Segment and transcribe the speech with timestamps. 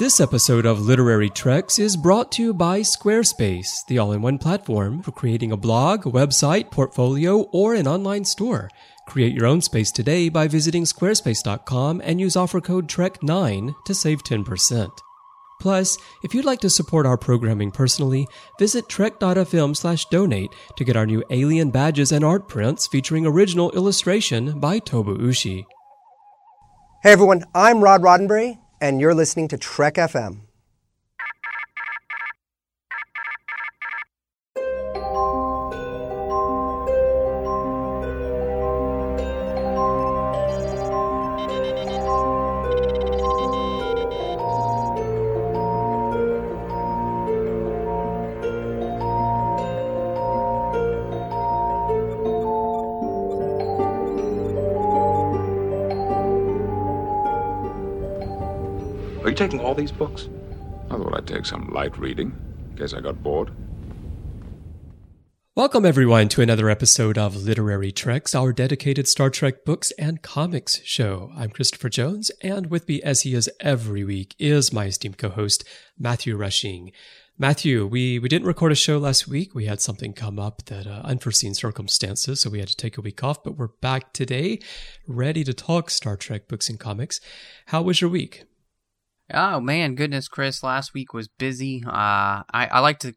[0.00, 4.38] This episode of Literary Treks is brought to you by Squarespace, the all in one
[4.38, 8.70] platform for creating a blog, website, portfolio, or an online store.
[9.06, 14.24] Create your own space today by visiting squarespace.com and use offer code TREK9 to save
[14.24, 14.88] 10%.
[15.60, 18.26] Plus, if you'd like to support our programming personally,
[18.58, 23.70] visit trek.fm slash donate to get our new alien badges and art prints featuring original
[23.72, 25.66] illustration by Tobu Ushi.
[27.02, 30.40] Hey everyone, I'm Rod Roddenberry, and you're listening to Trek FM.
[59.40, 60.28] Taking all these books?
[60.90, 62.30] I thought I'd take some light reading,
[62.70, 63.50] in case I got bored.
[65.56, 70.82] Welcome, everyone, to another episode of Literary Treks, our dedicated Star Trek books and comics
[70.84, 71.32] show.
[71.34, 75.30] I'm Christopher Jones, and with me, as he is every week, is my esteemed co
[75.30, 75.64] host,
[75.98, 76.92] Matthew Rushing.
[77.38, 79.54] Matthew, we, we didn't record a show last week.
[79.54, 83.00] We had something come up that uh, unforeseen circumstances, so we had to take a
[83.00, 84.58] week off, but we're back today,
[85.08, 87.22] ready to talk Star Trek books and comics.
[87.68, 88.44] How was your week?
[89.32, 90.62] Oh man, goodness, Chris!
[90.62, 91.82] Last week was busy.
[91.86, 93.14] Uh, I I like to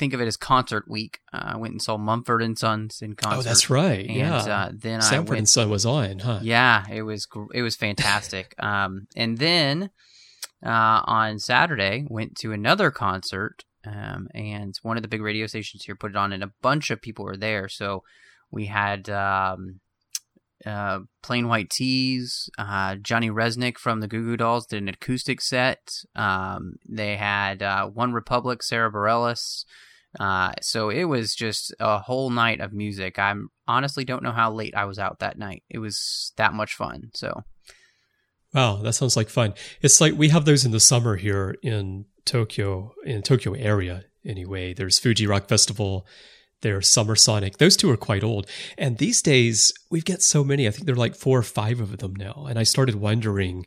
[0.00, 1.20] think of it as concert week.
[1.32, 3.38] Uh, I went and saw Mumford and Sons in concert.
[3.38, 4.06] Oh, that's right.
[4.06, 4.36] And, yeah.
[4.36, 5.38] Uh, then I went.
[5.38, 6.40] and Son was on, huh?
[6.42, 8.54] Yeah, it was it was fantastic.
[8.62, 9.90] um, and then
[10.64, 13.64] uh, on Saturday went to another concert.
[13.86, 16.90] Um, and one of the big radio stations here put it on, and a bunch
[16.90, 17.68] of people were there.
[17.68, 18.02] So
[18.50, 19.80] we had um,
[20.66, 25.40] uh, Plain White T's, uh, Johnny Rzeznik from the Goo Goo Dolls did an acoustic
[25.40, 25.92] set.
[26.14, 29.64] Um, they had uh, One Republic, Sara Bareilles.
[30.18, 33.18] Uh, so it was just a whole night of music.
[33.18, 33.34] I
[33.68, 35.62] honestly don't know how late I was out that night.
[35.70, 37.10] It was that much fun.
[37.14, 37.44] So
[38.52, 39.54] Wow, that sounds like fun.
[39.80, 44.74] It's like we have those in the summer here in Tokyo, in Tokyo area anyway.
[44.74, 46.06] There's Fuji Rock Festival,
[46.62, 47.58] there's Summer Sonic.
[47.58, 48.46] Those two are quite old.
[48.78, 50.66] And these days we've got so many.
[50.68, 52.46] I think there are like four or five of them now.
[52.48, 53.66] And I started wondering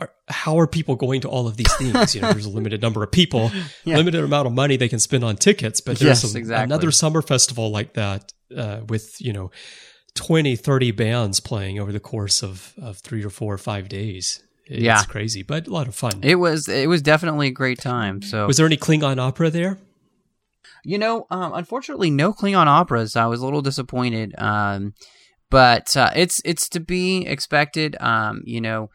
[0.00, 2.14] are, how are people going to all of these things?
[2.14, 3.50] You know, there's a limited number of people,
[3.84, 3.96] Yeah.
[3.96, 6.62] limited amount of money they can spend on tickets, but there's Yes, a- exactly.
[6.64, 9.50] another summer festival like that uh, with, you know,
[10.14, 14.40] 20, 30 bands playing over the course of, of three or four or five days.
[14.66, 15.02] It's Yeah.
[15.04, 16.20] crazy, but a lot of fun.
[16.22, 18.20] it was it was definitely a great time.
[18.22, 19.78] So Was there any Klingon opera there?
[20.88, 23.14] You know, um, unfortunately, no Klingon operas.
[23.14, 24.94] I was a little disappointed, um,
[25.50, 27.94] but uh, it's it's to be expected.
[28.00, 28.88] Um, you know,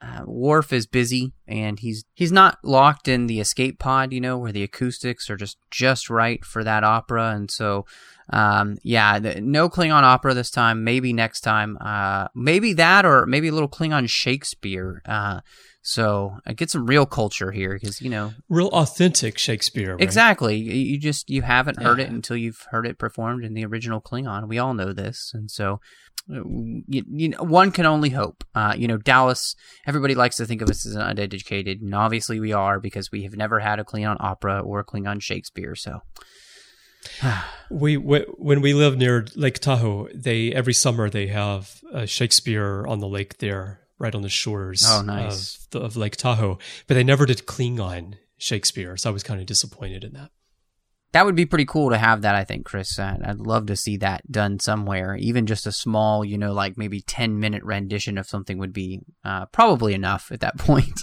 [0.00, 4.12] uh, Worf is busy, and he's he's not locked in the escape pod.
[4.12, 7.84] You know, where the acoustics are just just right for that opera, and so.
[8.32, 10.84] Um, yeah, the, no Klingon opera this time.
[10.84, 11.76] Maybe next time.
[11.80, 15.02] Uh, maybe that, or maybe a little Klingon Shakespeare.
[15.04, 15.40] Uh,
[15.82, 19.92] so uh, get some real culture here, because you know Real authentic Shakespeare.
[19.92, 20.02] Right?
[20.02, 20.56] Exactly.
[20.56, 24.48] You just you haven't heard it until you've heard it performed in the original Klingon.
[24.48, 25.80] We all know this, and so
[26.30, 26.42] uh,
[26.86, 28.44] you, you know, one can only hope.
[28.54, 29.56] Uh, you know, Dallas.
[29.86, 33.22] Everybody likes to think of us as an uneducated, and obviously we are because we
[33.22, 35.74] have never had a Klingon opera or a Klingon Shakespeare.
[35.74, 36.00] So
[37.70, 42.86] We w- when we live near Lake Tahoe, they every summer they have uh, Shakespeare
[42.86, 45.56] on the lake there, right on the shores Oh, nice.
[45.66, 46.58] of, the, of Lake Tahoe.
[46.88, 50.30] But they never did Klingon Shakespeare, so I was kind of disappointed in that.
[51.12, 52.34] that would be pretty cool to have that.
[52.34, 52.98] I think, Chris.
[52.98, 55.14] Uh, I'd love to see that done somewhere.
[55.16, 59.00] Even just a small, you know, like maybe ten minute rendition of something would be
[59.24, 61.00] uh, probably enough at that point.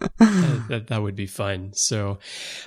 [0.00, 1.70] Uh, that, that would be fun.
[1.74, 2.18] So,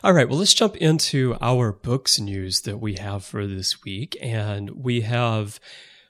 [0.03, 4.17] all right, well, let's jump into our books news that we have for this week.
[4.21, 5.59] And we have,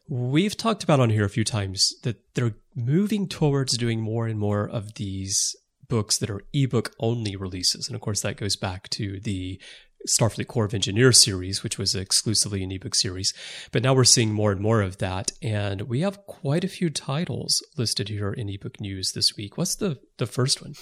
[0.09, 4.39] we've talked about on here a few times that they're moving towards doing more and
[4.39, 5.55] more of these
[5.87, 7.87] books that are ebook only releases.
[7.87, 9.59] And of course, that goes back to the
[10.07, 13.33] Starfleet Corps of Engineers series, which was exclusively an ebook series.
[13.71, 15.31] But now we're seeing more and more of that.
[15.41, 19.57] And we have quite a few titles listed here in ebook news this week.
[19.57, 20.73] What's the, the first one?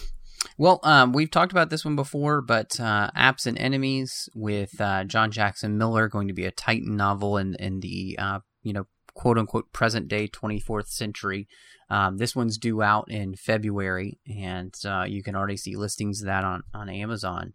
[0.57, 5.31] Well, um, we've talked about this one before, but uh, Absent Enemies with uh, John
[5.31, 8.85] Jackson Miller going to be a Titan novel in in the uh, you know
[9.19, 11.45] quote unquote present day 24th century.
[11.89, 16.27] Um, this one's due out in February, and uh, you can already see listings of
[16.27, 17.51] that on on Amazon.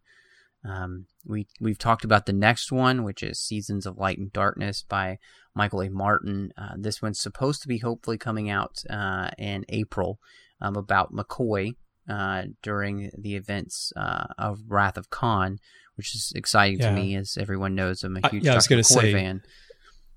[0.68, 4.84] Um, we we've talked about the next one, which is Seasons of Light and Darkness
[4.86, 5.18] by
[5.54, 5.88] Michael A.
[5.88, 6.52] Martin.
[6.58, 10.18] Uh, this one's supposed to be hopefully coming out uh, in April
[10.60, 11.76] um, about McCoy
[12.10, 15.58] uh, during the events uh, of Wrath of Khan,
[15.94, 16.90] which is exciting Yeah.
[16.90, 18.04] to me, as everyone knows.
[18.04, 18.74] I'm a huge yeah, I was Dr.
[18.74, 19.42] gonna McCoy say- fan.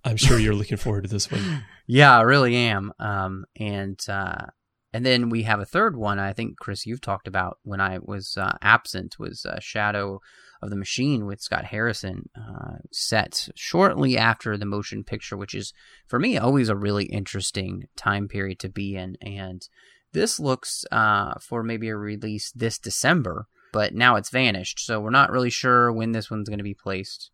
[0.03, 1.63] I'm sure you're looking forward to this one.
[1.89, 2.91] Yeah, I really am.
[2.99, 4.47] Um, and uh,
[4.91, 6.19] and then we have a third one.
[6.19, 10.19] I think Chris, you've talked about when I was uh, absent was uh, Shadow
[10.61, 15.73] of the Machine with Scott Harrison, uh, set shortly after the motion picture, which is
[16.07, 19.17] for me always a really interesting time period to be in.
[19.21, 19.67] And
[20.13, 25.09] this looks uh, for maybe a release this December, but now it's vanished, so we're
[25.09, 27.29] not really sure when this one's going to be placed.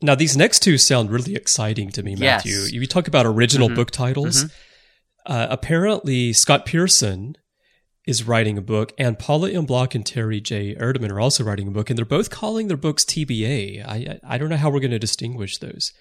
[0.00, 2.44] Now, these next two sound really exciting to me, Yes.
[2.44, 2.60] Matthew.
[2.80, 3.74] You talk about original Mhm.
[3.74, 4.44] book titles.
[4.44, 4.50] Mhm.
[5.26, 7.34] Uh, apparently, Scott Pearson
[8.06, 9.66] is writing a book, and Paula M.
[9.66, 10.74] Block and Terry J.
[10.76, 13.82] Erdmann are also writing a book, and they're both calling their books TBA.
[13.84, 15.92] I I, I don't know how we're going to distinguish those.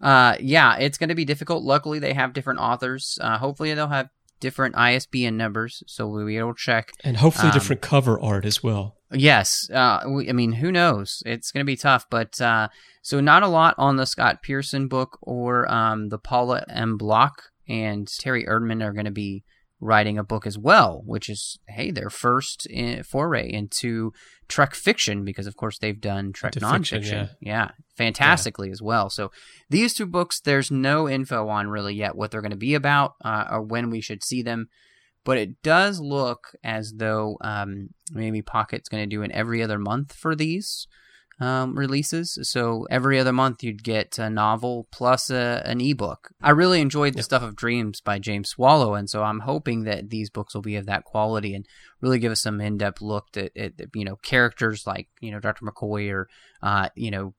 [0.00, 1.64] Uh, yeah, it's going to be difficult.
[1.64, 3.18] Luckily, they have different authors.
[3.22, 4.08] Uh, hopefully, they'll have
[4.40, 6.90] different ISBN numbers, so we'll be able to check.
[7.02, 8.95] And hopefully, Um, different cover art as well.
[9.12, 11.22] Yes, uh, we, I mean, who knows?
[11.24, 12.68] It's going to be tough, but uh,
[13.02, 16.96] so not a lot on the Scott Pearson book or um, the Paula M.
[16.96, 19.44] Block and Terry Erdmann are going to be
[19.80, 24.12] writing a book as well, which is hey, their first in, foray into
[24.48, 27.30] Trek fiction because, of course, they've done Trek Into fiction, nonfiction.
[27.40, 29.10] yeah, fantastically as well.
[29.10, 29.30] So
[29.68, 33.12] these two books, there's no info on really yet what they're going to be about
[33.24, 34.68] uh, or when we should see them.
[35.26, 39.76] But it does look as though um, maybe Pocket's going to do an every other
[39.76, 40.86] month for these
[41.40, 42.38] um, releases.
[42.42, 46.30] So every other month you'd get a novel plus a, an ebook.
[46.40, 50.10] I really enjoyed the stuff of Dreams by James Swallow, and so I'm hoping that
[50.10, 51.66] these books will be of that quality and
[52.00, 55.66] really give us some in-depth look at, at you know characters like you know Dr.
[55.66, 56.28] McCoy or
[56.62, 57.34] uh, you know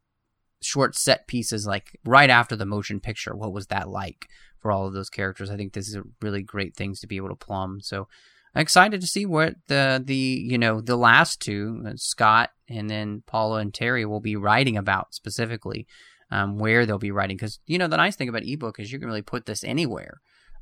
[0.61, 3.35] short set pieces like right after the motion picture.
[3.35, 4.27] What was that like
[4.59, 5.49] for all of those characters?
[5.49, 7.79] I think this is a really great things to be able to plumb.
[7.81, 8.07] So
[8.55, 12.89] I'm excited to see what the the you know the last two uh, Scott and
[12.89, 15.87] then Paula and Terry will be writing about specifically.
[16.29, 18.99] Um, where they'll be writing because you know the nice thing about ebook is you
[18.99, 20.19] can really put this anywhere.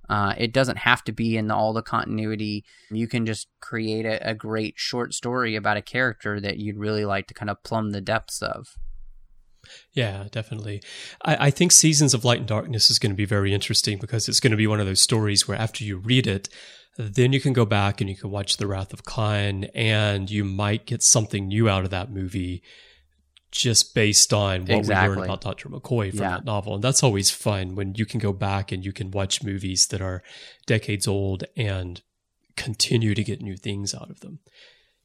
[0.08, 2.64] Uh, it doesn't have to be in all the continuity.
[2.92, 7.06] You can just create a, a great short story about a character that you'd really
[7.06, 8.76] like to kind of plumb the depths of.
[9.94, 10.82] Yeah, definitely.
[11.24, 14.28] I, I think Seasons of Light and Darkness is going to be very interesting because
[14.28, 16.50] it's going to be one of those stories where after you read it,
[16.98, 20.44] then you can go back and you can watch The Wrath of Khan and you
[20.46, 22.64] might get something new out of that movie
[23.52, 25.70] just based on what we learned about Dr.
[25.70, 26.30] McCoy from Yeah.
[26.32, 26.76] that novel.
[26.76, 30.02] And that's always fun when you can go back and you can watch movies that
[30.02, 30.24] are
[30.66, 32.02] decades old and
[32.58, 34.40] continue to get new things out of them.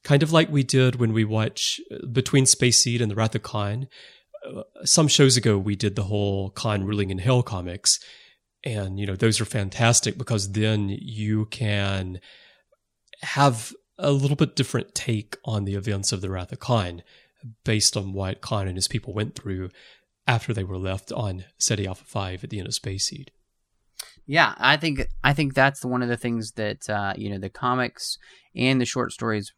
[0.02, 3.34] Kind of like we did when we watch uh, Between Space Seed and The Wrath
[3.34, 3.86] of Khan
[4.84, 7.98] some shows ago we did the whole Khan ruling in hell comics
[8.64, 12.20] and you know those are fantastic because then you can
[13.22, 17.02] have a little bit different take on the events of the wrath of Khan
[17.64, 19.70] based on what Khan and his people went through
[20.26, 23.30] after they were left on Ceti Alpha 5 at the end of Space Seed.
[24.26, 27.48] Yeah, I think I think that's one of the things that uh, you know the
[27.48, 28.16] comics
[28.54, 29.52] and the short stories,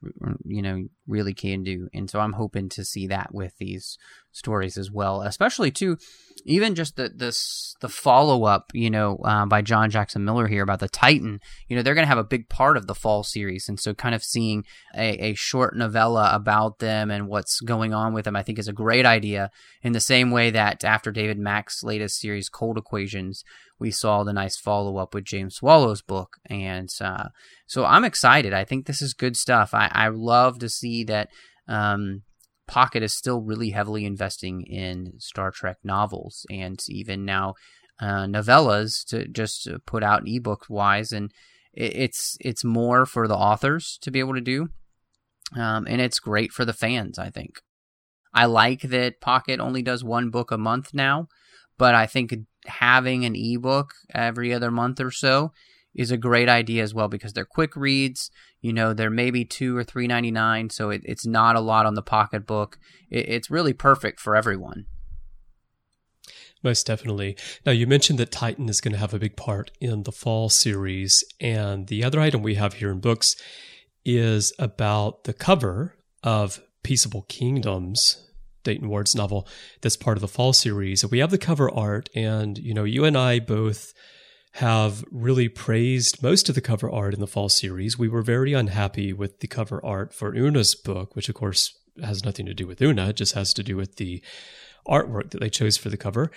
[0.44, 3.98] you know, really can do, and so I'm hoping to see that with these
[4.32, 5.98] stories as well, especially too,
[6.44, 10.62] even just the this the follow up, you know, uh, by John Jackson Miller here
[10.62, 11.40] about the Titan.
[11.68, 13.94] You know, they're going to have a big part of the fall series, and so
[13.94, 14.64] kind of seeing
[14.96, 18.68] a, a short novella about them and what's going on with them, I think is
[18.68, 19.50] a great idea.
[19.82, 23.44] In the same way that after David Mack's latest series, Cold Equations,
[23.78, 27.28] we saw the nice follow up with James Swallow's book, and uh,
[27.66, 28.52] so I'm excited.
[28.52, 29.74] I think this is good stuff.
[29.74, 31.28] I, I love to see that
[31.68, 32.22] um,
[32.66, 37.54] Pocket is still really heavily investing in Star Trek novels and even now
[38.00, 41.30] uh, novellas to just put out ebook wise, and
[41.72, 44.68] it, it's it's more for the authors to be able to do,
[45.56, 47.18] um, and it's great for the fans.
[47.18, 47.60] I think.
[48.34, 51.28] I like that Pocket only does one book a month now,
[51.78, 52.34] but I think
[52.66, 55.52] having an ebook every other month or so
[55.94, 58.30] is a great idea as well because they're quick reads.
[58.60, 61.86] You know, they're maybe two or three ninety nine, so it, it's not a lot
[61.86, 62.78] on the pocketbook.
[63.10, 64.86] It, it's really perfect for everyone.
[66.62, 67.36] Most definitely.
[67.66, 70.48] Now, you mentioned that Titan is going to have a big part in the fall
[70.48, 71.24] series.
[71.40, 73.34] And the other item we have here in books
[74.04, 78.28] is about the cover of Peaceable Kingdoms,
[78.62, 79.48] Dayton Ward's novel,
[79.80, 81.04] that's part of the fall series.
[81.04, 83.92] We have the cover art, and, you know, you and I both
[84.56, 87.98] have really praised most of the cover art in the fall series.
[87.98, 92.24] We were very unhappy with the cover art for Una's book, which, of course, has
[92.24, 94.22] nothing to do with Una, it just has to do with the
[94.86, 96.30] artwork that they chose for the cover.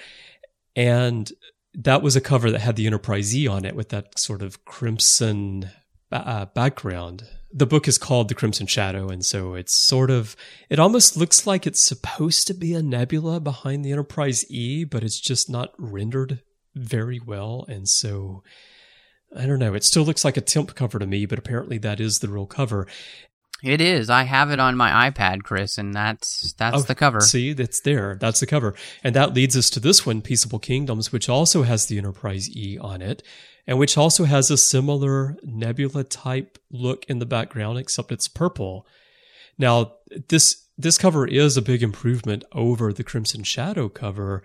[0.75, 1.31] And
[1.73, 4.63] that was a cover that had the Enterprise E on it with that sort of
[4.65, 5.69] crimson
[6.11, 10.35] uh, background the book is called The Crimson Shadow, and so it's sort of
[10.69, 15.05] it almost looks like it's supposed to be a nebula behind the Enterprise E, but
[15.05, 16.41] it's just not rendered
[16.75, 18.43] very well, and so
[19.35, 19.73] I don't know.
[19.73, 22.45] It still looks like a temp cover to me, but apparently that is the real
[22.45, 22.87] cover.
[23.63, 24.09] It is.
[24.09, 27.21] I have it on my iPad, Chris, and that's that's oh, the cover.
[27.21, 28.17] See, that's there.
[28.19, 28.75] That's the cover.
[29.03, 32.77] And that leads us to this one, Peaceable Kingdoms, which also has the Enterprise E
[32.79, 33.23] on it,
[33.65, 38.85] and which also has a similar nebula type look in the background, except it's purple.
[39.57, 39.93] Now,
[40.27, 44.43] this this cover is a big improvement over the Crimson Shadow cover,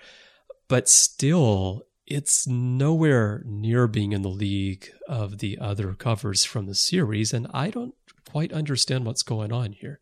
[0.68, 6.74] but still it's nowhere near being in the league of the other covers from the
[6.74, 7.94] series, and I don't
[8.28, 10.00] quite understand what's going on here.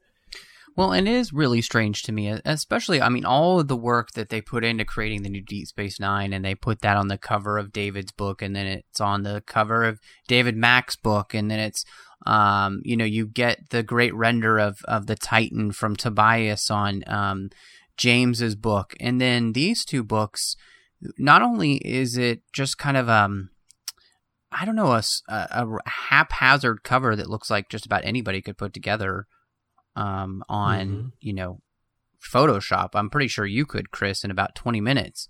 [0.74, 4.12] Well, and it is really strange to me, especially, I mean, all of the work
[4.12, 7.08] that they put into creating the new Deep Space Nine, and they put that on
[7.08, 9.98] the cover of David's book, and then it's on the cover of
[10.28, 11.84] David Mack's book, and then it's,
[12.26, 17.02] um, you know, you get the great render of, of the Titan from Tobias on
[17.06, 17.50] um,
[17.96, 20.56] James's book, and then these two books.
[21.18, 23.50] Not only is it just kind of um,
[24.50, 28.72] I don't know, a, a, haphazard cover that looks like just about anybody could put
[28.72, 29.26] together
[29.94, 31.08] um, on, mm-hmm.
[31.20, 31.60] you know,
[32.20, 32.90] Photoshop.
[32.94, 35.28] I'm pretty sure you could, Chris, in about 20 minutes.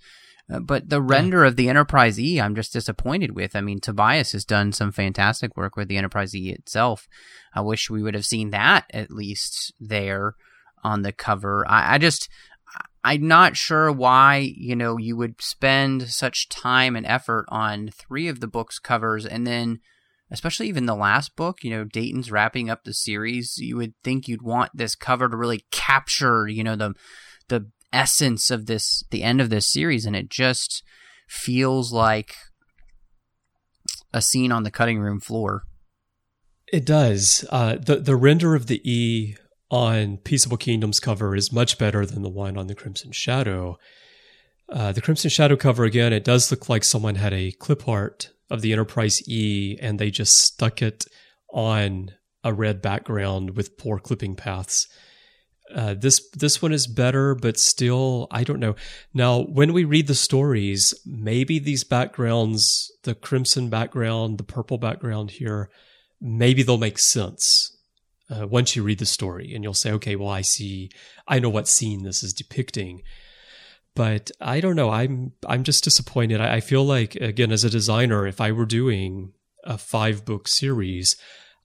[0.51, 1.49] Uh, but the render yeah.
[1.49, 3.57] of the Enterprise E, I'm just disappointed with.
[3.57, 7.09] I mean, Tobias has done some fantastic work with the Enterprise E itself.
[7.55, 10.35] I wish we would have seen that at least there
[10.85, 11.67] on the cover.
[11.69, 12.29] I, I just,
[13.05, 18.29] I'm not sure why, you know, you would spend such time and effort on three
[18.29, 19.81] of the book's covers and then
[20.31, 24.29] especially even the last book, you know, Dayton's wrapping up the series, you would think
[24.29, 26.95] you'd want this cover to really capture, you know, the
[27.49, 30.83] the essence of this the end of this series and it just
[31.27, 32.35] feels like
[34.13, 35.63] a scene on the cutting room floor.
[36.71, 37.47] It does.
[37.51, 39.37] Uh, the the render of the E
[39.71, 43.79] on Peaceable Kingdoms cover is much better than the one on the Crimson Shadow.
[44.69, 48.31] Uh, the Crimson Shadow cover, again, it does look like someone had a clip art
[48.51, 51.05] of the Enterprise E and they just stuck it
[51.53, 52.13] on
[52.45, 54.87] a red background with poor clipping paths.
[55.75, 58.75] Uh, this this one is better, but still, I don't know.
[59.13, 65.33] Now, when we read the stories, maybe these backgrounds, the crimson background, the purple background
[65.33, 65.69] here,
[66.23, 67.78] maybe they'll make sense
[68.31, 70.91] uh, once you read the story and you'll say, okay, well, I see,
[71.27, 73.03] I know what scene this is depicting.
[73.95, 74.91] But I don't know.
[74.91, 76.41] I'm I'm just disappointed.
[76.41, 79.33] I, I feel like again, as a designer, if I were doing
[79.65, 81.17] a five book series,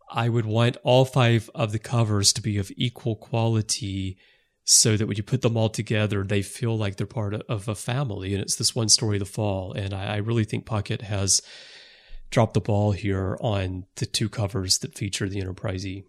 [0.10, 4.17] I would want all five of the covers to be of equal quality
[4.63, 7.75] so that when you put them all together, they feel like they're part of a
[7.75, 8.34] family.
[8.34, 9.74] And it's this one story, The Fall.
[9.74, 11.41] And I, I really think Pocket has
[12.32, 16.05] dropped the ball here on the two covers that feature the Enterprise E.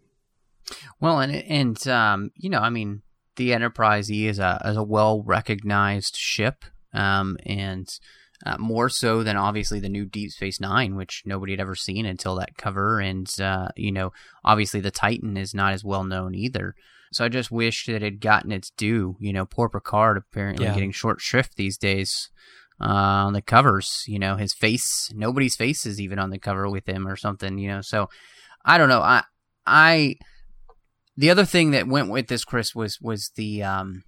[1.00, 3.02] Well, and and um, you know, I mean,
[3.36, 7.88] the Enterprise E is a is a well recognized ship, um, and
[8.44, 12.06] uh, more so than obviously the new Deep Space Nine, which nobody had ever seen
[12.06, 14.12] until that cover, and uh, you know,
[14.44, 16.74] obviously the Titan is not as well known either.
[17.12, 19.16] So I just wish that it had gotten its due.
[19.20, 20.74] You know, poor Picard apparently yeah.
[20.74, 22.30] getting short shrift these days
[22.80, 24.04] uh, on the covers.
[24.06, 27.58] You know, his face, nobody's face is even on the cover with him or something.
[27.58, 28.08] You know, so
[28.64, 29.00] I don't know.
[29.00, 29.22] I
[29.66, 30.16] I
[31.16, 34.02] the other thing that went with this, Chris, was was the um,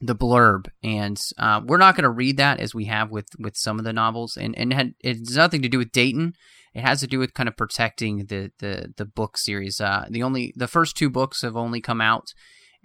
[0.00, 3.56] the blurb, and uh, we're not going to read that as we have with with
[3.56, 6.34] some of the novels, and and it, has nothing to do with Dayton.
[6.74, 9.80] It has to do with kind of protecting the the the book series.
[9.80, 12.26] Uh, the only the first two books have only come out,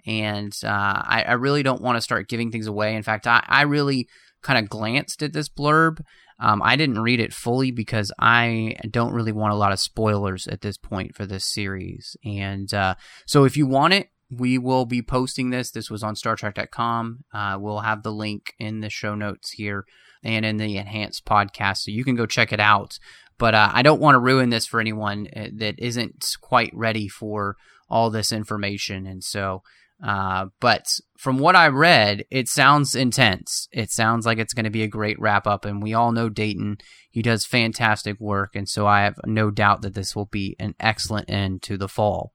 [0.06, 2.94] and uh, I, I really don't want to start giving things away.
[2.94, 4.08] In fact, I, I really
[4.42, 6.00] kind of glanced at this blurb
[6.40, 10.46] um, I didn't read it fully because I don't really want a lot of spoilers
[10.46, 12.16] at this point for this series.
[12.24, 12.94] And uh,
[13.26, 15.70] so if you want it, we will be posting this.
[15.70, 17.24] This was on StarTrek.com.
[17.32, 19.84] Uh, we'll have the link in the show notes here
[20.22, 22.98] and in the enhanced podcast, so you can go check it out.
[23.38, 27.08] But uh, I don't want to ruin this for anyone uh, that isn't quite ready
[27.08, 27.56] for
[27.88, 29.06] all this information.
[29.06, 29.62] And so
[30.02, 30.86] uh, but
[31.16, 33.68] from what I read, it sounds intense.
[33.72, 36.28] It sounds like it's going to be a great wrap up, and we all know
[36.28, 36.78] Dayton.
[37.10, 40.74] He does fantastic work, and so I have no doubt that this will be an
[40.78, 42.32] excellent end to the fall.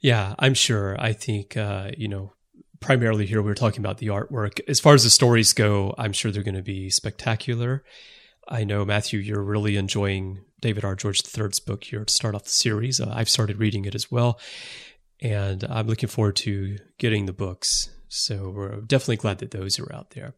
[0.00, 0.96] Yeah, I'm sure.
[1.00, 2.34] I think uh, you know,
[2.78, 4.60] primarily here we are talking about the artwork.
[4.68, 7.82] As far as the stories go, I'm sure they're going to be spectacular.
[8.46, 10.94] I know Matthew, you're really enjoying David R.
[10.94, 13.00] George III's book here to start off the series.
[13.00, 14.38] Uh, I've started reading it as well
[15.20, 17.90] and I'm looking forward to getting the books.
[18.08, 20.34] So we're definitely glad that those are out there.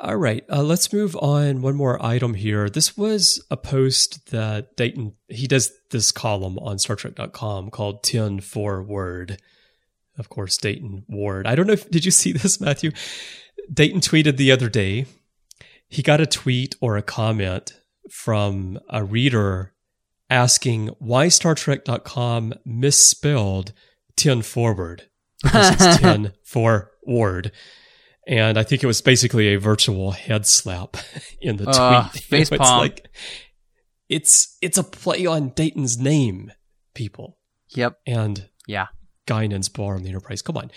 [0.00, 1.60] All right, uh, let's move on.
[1.60, 2.68] One more item here.
[2.68, 8.40] This was a post that Dayton, he does this column on Star Trek.com called 10
[8.40, 9.40] Forward.
[10.18, 11.46] Of course, Dayton Ward.
[11.46, 12.90] I don't know if, did you see this, Matthew?
[13.72, 15.06] Dayton tweeted the other day.
[15.88, 17.78] He got a tweet or a comment
[18.10, 19.71] from a reader
[20.32, 23.72] asking why Star Trek.com misspelled
[24.16, 25.08] 10 Forward.
[25.42, 27.52] Because it's 10 forward.
[28.26, 30.96] And I think it was basically a virtual head slap
[31.40, 32.22] in the Uh, tweet.
[32.24, 32.78] face it's palm.
[32.80, 33.08] like
[34.08, 36.52] it's it's a play on Dayton's name,
[36.94, 37.38] people.
[37.70, 37.98] Yep.
[38.06, 38.86] And Yeah.
[39.26, 40.42] Guinan's bar on the Enterprise.
[40.42, 40.70] Come on.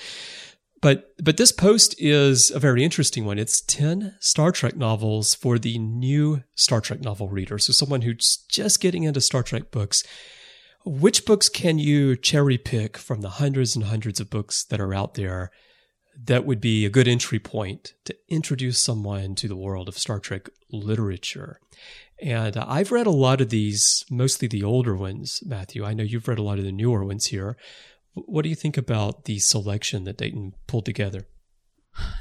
[0.86, 3.40] But but this post is a very interesting one.
[3.40, 7.58] It's 10 Star Trek novels for the new Star Trek novel reader.
[7.58, 10.04] So someone who's just getting into Star Trek books.
[10.86, 14.94] Which books can you cherry pick from the hundreds and hundreds of books that are
[14.94, 15.50] out there
[16.24, 20.20] that would be a good entry point to introduce someone to the world of Star
[20.20, 21.60] Trek literature?
[22.22, 25.84] And I've read a lot of these, mostly the older ones, Matthew.
[25.84, 27.58] I know you've read a lot of the newer ones here.
[28.16, 31.28] What do you think about the selection that Dayton pulled together?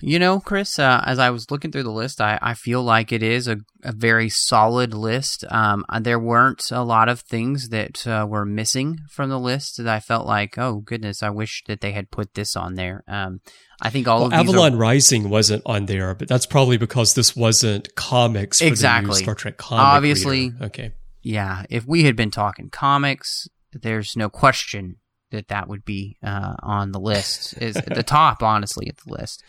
[0.00, 3.10] You know, Chris, uh, as I was looking through the list, I, I feel like
[3.10, 5.44] it is a, a very solid list.
[5.50, 9.88] Um, there weren't a lot of things that uh, were missing from the list that
[9.88, 13.02] I felt like, oh, goodness, I wish that they had put this on there.
[13.08, 13.40] Um,
[13.82, 16.76] I think all Well, of these Avalon are, Rising wasn't on there, but that's probably
[16.76, 19.22] because this wasn't comics for the Exactly.
[19.22, 20.50] Star Trek comic Obviously.
[20.50, 20.64] reader.
[20.66, 20.92] Okay.
[21.22, 24.98] yeah, if we had been talking comics, there's no question
[25.34, 29.12] that that would be uh, on the list, is at the top, honestly, at the
[29.12, 29.42] list.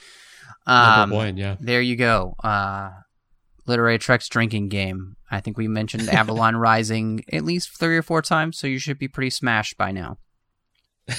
[0.68, 1.56] Number Um, one, yeah.
[1.60, 2.36] There you go.
[2.44, 2.90] Uh,
[3.68, 5.16] Literary Trek's drinking game.
[5.32, 9.00] I think we mentioned Avalon Rising at least three or four times, so you should
[9.00, 10.18] be pretty smashed by now.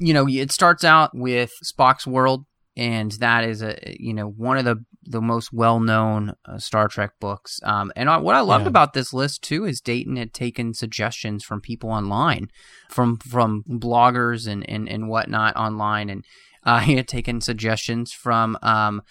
[0.00, 2.44] you know, it starts out with Spock's World,
[2.76, 6.88] and that is a you know one of the the most well known uh, Star
[6.88, 7.60] Trek books.
[7.62, 8.68] Um, and I, what I loved Yeah.
[8.70, 12.48] about this list too is Dayton had taken suggestions from people online,
[12.90, 16.24] from from bloggers and and and whatnot online, and
[16.64, 19.02] uh, he had taken suggestions from um,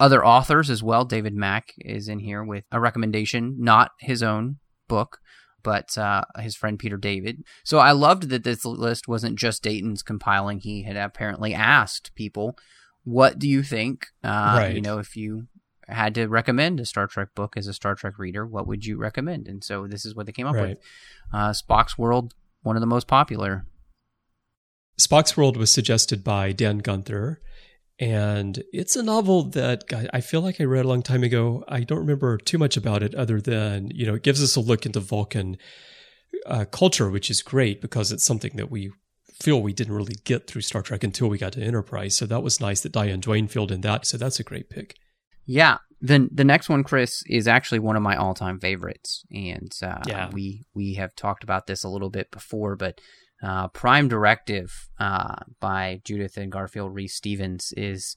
[0.00, 1.04] other authors as well.
[1.04, 4.56] David Mack is in here with a recommendation, not his own
[4.88, 5.18] book,
[5.62, 7.44] but uh, his friend Peter David.
[7.64, 10.58] So I loved that this list wasn't just Dayton's compiling.
[10.58, 12.56] He had apparently asked people,
[13.04, 14.06] "What do you think?
[14.22, 14.74] Uh, Right.
[14.74, 15.48] You know, if you
[15.88, 18.96] had to recommend a Star Trek book as a Star Trek reader, what would you
[18.96, 20.70] recommend?" And so this is what they came up Right.
[20.70, 20.78] with.
[21.32, 23.66] Uh, Spock's World, one of the most popular.
[24.98, 27.40] Spock's World was suggested by Dan Gunther,
[27.98, 31.64] and it's a novel that I I feel like I read a long time ago.
[31.66, 34.60] I don't remember too much about it other than, you know, it gives us a
[34.60, 35.56] look into Vulcan
[36.46, 38.92] uh, culture, which is great because it's something that we
[39.40, 42.16] feel we didn't really get through Star Trek until we got to Enterprise.
[42.16, 44.06] So that was nice that Diane Duane filled in that.
[44.06, 44.96] So that's a great pick.
[45.46, 45.78] Yeah.
[46.00, 50.00] The the next one, Chris, is actually one of my all time favorites, and uh,
[50.06, 50.30] Yeah.
[50.32, 53.00] we we have talked about this a little bit before, but
[53.40, 58.16] uh, Prime Directive uh, by Judith and Garfield Reeves-Stevens is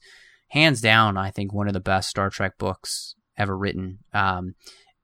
[0.50, 3.98] hands down, I think, one of the best Star Trek books ever written.
[4.12, 4.54] Um,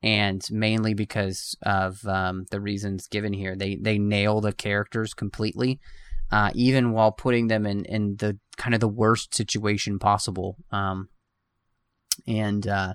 [0.03, 5.79] and mainly because of um, the reasons given here, they they nail the characters completely,
[6.33, 10.57] uh, even while putting them in in the kind of the worst situation possible.
[10.73, 11.09] Um,
[12.27, 12.95] and uh,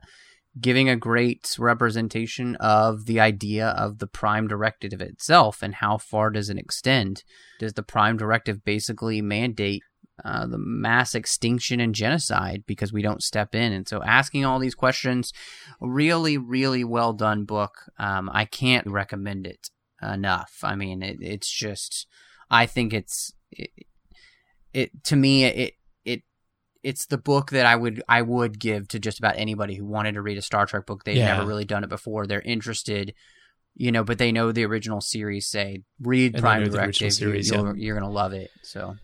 [0.60, 6.30] giving a great representation of the idea of the prime directive itself and how far
[6.30, 7.24] does it extend.
[7.60, 9.84] Does the prime directive basically mandate
[10.26, 13.72] uh, the mass extinction and genocide because we don't step in?
[13.72, 15.32] And so asking all these questions
[15.80, 17.76] really really well done book.
[18.00, 19.70] Um, i can't recommend it
[20.02, 20.60] enough.
[20.64, 22.08] I mean it, it's just
[22.50, 23.70] i think it's it,
[24.74, 25.74] it to me it
[26.06, 26.24] it
[26.84, 30.14] it's the book that I would I would give to just about anybody who wanted
[30.14, 31.04] to read a Star Trek book.
[31.04, 31.36] They've Yeah.
[31.36, 32.28] never really done it before.
[32.28, 33.14] They're interested,
[33.76, 35.48] you know, but they know the original series.
[35.48, 37.14] Say read And Prime know the original Directive.
[37.14, 37.62] series, you, yeah.
[37.64, 38.52] you're, you're gonna love it.
[38.62, 38.96] So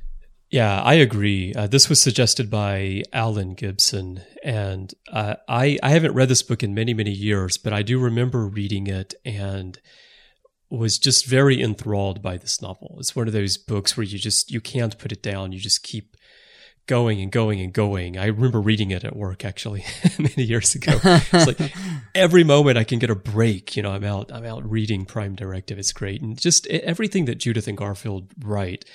[0.50, 1.54] Yeah, I agree.
[1.54, 6.62] Uh, this was suggested by Alan Gibson, and uh, I I haven't read this book
[6.64, 9.80] in many many years, but I do remember reading it and
[10.78, 12.98] was just very enthralled by this novel.
[13.00, 15.52] It's one of those books where you just you can't put it down.
[15.52, 16.18] You just keep
[16.86, 18.18] going and going and going.
[18.18, 19.86] I remember reading it at work actually
[20.20, 21.00] many years ago.
[21.04, 21.74] It's like
[22.14, 23.76] every moment I can get a break.
[23.76, 24.32] You know, I'm out.
[24.32, 25.80] I'm out reading Prime Directive.
[25.80, 28.86] It's great, and just everything that Judith and Garfield write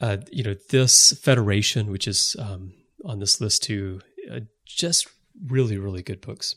[0.00, 2.72] uh, you know, this federation, which is um,
[3.04, 5.08] on this list too, uh, just
[5.46, 6.56] really, really good books.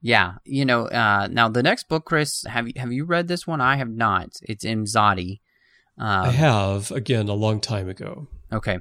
[0.00, 0.86] Yeah, you know.
[0.86, 3.60] Uh, now the next book, Chris, have you have you read this one?
[3.60, 4.30] I have not.
[4.42, 5.40] It's Imzadi.
[5.98, 8.28] Um, I have again a long time ago.
[8.52, 8.78] Okay.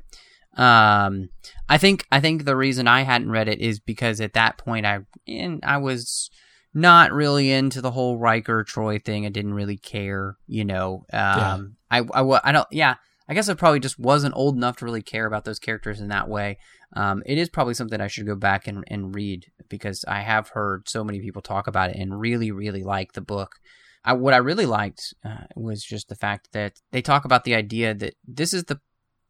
[0.57, 1.29] Um,
[1.67, 4.85] I think I think the reason I hadn't read it is because at that point
[4.85, 6.29] I and I was
[6.73, 9.25] not really into the whole Riker Troy thing.
[9.25, 11.05] I didn't really care, you know.
[11.11, 12.03] Um, yeah.
[12.13, 12.95] I, I I don't yeah.
[13.27, 16.09] I guess I probably just wasn't old enough to really care about those characters in
[16.09, 16.57] that way.
[16.95, 20.49] Um, it is probably something I should go back and, and read because I have
[20.49, 23.55] heard so many people talk about it and really, really like the book.
[24.03, 27.55] I, what I really liked uh, was just the fact that they talk about the
[27.55, 28.79] idea that this is the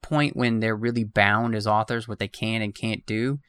[0.02, 3.40] point when they're really bound as authors what they can and can't do,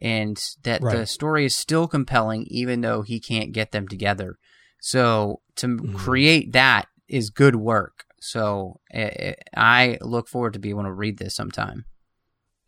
[0.00, 0.96] and that right.
[0.96, 4.38] the story is still compelling even though he can't get them together.
[4.80, 5.96] So to mm-hmm.
[5.96, 8.04] create that is good work.
[8.26, 8.80] So
[9.56, 11.84] I look forward to being able to read this sometime.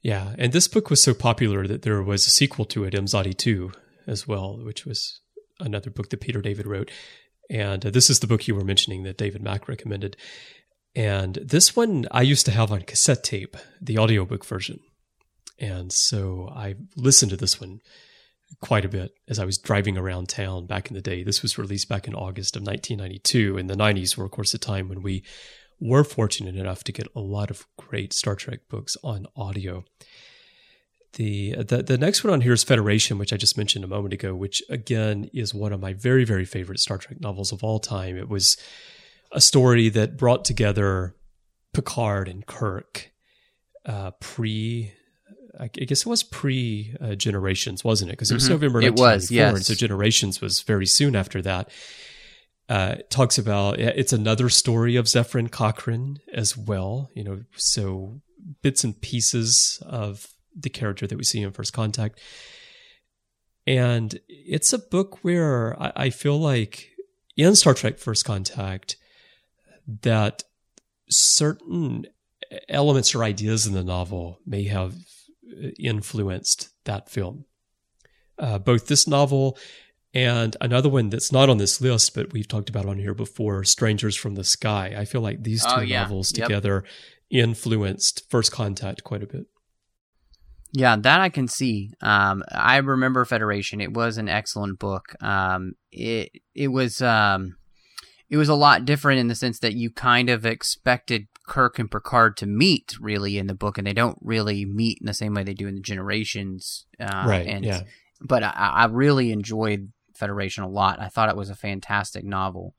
[0.02, 3.36] Yeah, and this book was so popular that there was a sequel to it, Imzadi
[3.36, 3.72] 2,
[4.06, 5.20] as well, which was
[5.58, 6.90] another book that Peter David wrote.
[7.50, 10.16] And uh, this is the book you were mentioning that David Mack recommended.
[10.94, 14.78] And this one I used to have on cassette tape, the audiobook version.
[15.58, 17.80] And so I listened to this one
[18.60, 21.22] quite a bit as I was driving around town back in the day.
[21.22, 23.56] This was released back in August of 1992.
[23.56, 25.22] And the 90s were, of course, a time when we
[25.80, 29.84] were fortunate enough to get a lot of great Star Trek books on audio.
[31.14, 34.12] The, the the next one on here is Federation, which I just mentioned a moment
[34.12, 37.78] ago, which again is one of my very very favorite Star Trek novels of all
[37.78, 38.18] time.
[38.18, 38.56] It was
[39.32, 41.14] a story that brought together
[41.72, 43.10] Picard and Kirk
[43.86, 44.92] uh, pre.
[45.58, 48.14] I guess it was pre uh, Generations, wasn't it?
[48.14, 48.52] Because it was mm-hmm.
[48.54, 48.82] November.
[48.82, 49.54] It was, yes.
[49.54, 51.70] And so Generations was very soon after that.
[52.68, 57.10] Uh, talks about it's another story of Zefram Cochrane as well.
[57.14, 58.20] You know, so
[58.62, 62.20] bits and pieces of the character that we see in First Contact.
[63.66, 66.88] And it's a book where I, I feel like
[67.36, 68.96] in Star Trek First Contact
[70.02, 70.42] that
[71.08, 72.06] certain
[72.68, 74.94] elements or ideas in the novel may have
[75.78, 77.44] influenced that film.
[78.38, 79.58] Uh, both this novel
[80.14, 83.64] and another one that's not on this list, but we've talked about on here before,
[83.64, 84.94] Strangers from the Sky.
[84.96, 86.02] I feel like these oh, two oh, yeah.
[86.02, 86.46] novels yep.
[86.46, 86.84] together
[87.30, 89.46] influenced First Contact quite a bit.
[90.72, 91.92] Yeah, that I can see.
[92.00, 93.80] Um, I remember Federation.
[93.80, 95.14] It was an excellent book.
[95.22, 97.56] Um, it it was um,
[98.30, 101.90] it was a lot different in the sense that you kind of expected Kirk and
[101.90, 105.34] Picard to meet really in the book, and they don't really meet in the same
[105.34, 106.86] way they do in the Generations.
[107.00, 107.46] Uh, right.
[107.46, 107.82] And, yeah.
[108.20, 111.00] But I, I really enjoyed Federation a lot.
[111.00, 112.74] I thought it was a fantastic novel.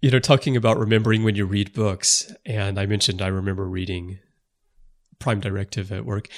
[0.00, 4.20] You know, talking about remembering when you read books, and I mentioned I remember reading
[5.18, 6.28] Prime Directive at work.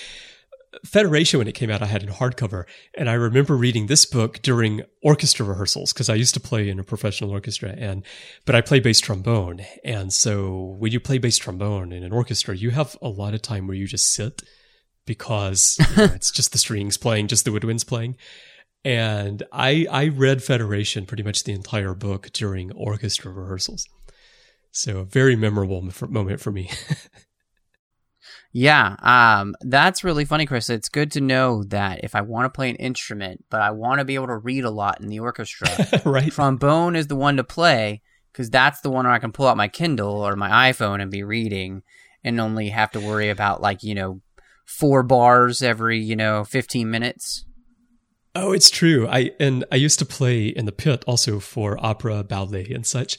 [0.85, 2.64] Federation, when it came out, I had in hardcover.
[2.94, 6.78] And I remember reading this book during orchestra rehearsals because I used to play in
[6.78, 8.04] a professional orchestra and,
[8.46, 9.62] but I play bass trombone.
[9.85, 13.42] And so when you play bass trombone in an orchestra, you have a lot of
[13.42, 14.42] time where you just sit
[15.06, 18.16] because you know, it's just the strings playing, just the woodwinds playing.
[18.85, 23.87] And I, I read Federation pretty much the entire book during orchestra rehearsals.
[24.70, 26.70] So a very memorable moment for me.
[28.52, 30.70] Yeah, um, that's really funny, Chris.
[30.70, 34.00] It's good to know that if I want to play an instrument, but I want
[34.00, 35.68] to be able to read a lot in the orchestra,
[36.04, 36.32] right?
[36.32, 39.56] Trombone is the one to play because that's the one where I can pull out
[39.56, 41.82] my Kindle or my iPhone and be reading,
[42.24, 44.20] and only have to worry about like you know
[44.66, 47.44] four bars every you know fifteen minutes.
[48.34, 49.06] Oh, it's true.
[49.08, 53.16] I and I used to play in the pit also for opera, ballet, and such.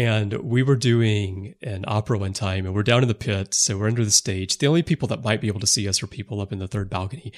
[0.00, 3.52] And we were doing an opera one time and we're down in the pit.
[3.52, 4.56] So we're under the stage.
[4.56, 6.66] The only people that might be able to see us are people up in the
[6.66, 7.34] third balcony.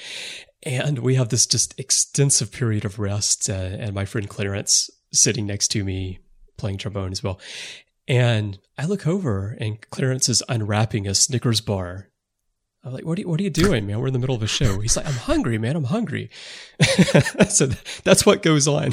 [0.62, 3.50] And we have this just extensive period of rest.
[3.50, 6.20] Uh, and my friend Clarence sitting next to me
[6.56, 7.40] playing trombone as well.
[8.06, 12.10] And I look over and Clarence is unwrapping a Snickers bar.
[12.84, 13.98] I'm like, what are, you, what are you doing, man?
[13.98, 14.78] We're in the middle of a show.
[14.78, 15.74] He's like, I'm hungry, man.
[15.74, 16.30] I'm hungry.
[17.48, 17.70] so
[18.04, 18.92] that's what goes on.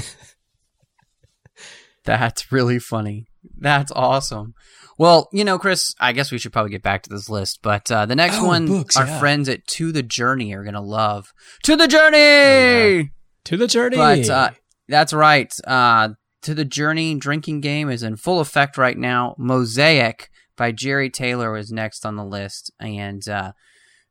[2.03, 3.28] That's really funny.
[3.57, 4.53] That's awesome.
[4.97, 7.89] Well, you know, Chris, I guess we should probably get back to this list, but
[7.89, 9.19] uh, the next oh, one, books, our yeah.
[9.19, 11.31] friends at To the Journey are gonna love.
[11.63, 12.17] To the Journey.
[12.17, 13.03] Oh, yeah.
[13.45, 13.95] To the Journey.
[13.95, 14.49] But uh,
[14.89, 15.53] that's right.
[15.65, 16.09] Uh,
[16.41, 19.35] to the Journey drinking game is in full effect right now.
[19.37, 23.53] Mosaic by Jeri Taylor is next on the list, and uh,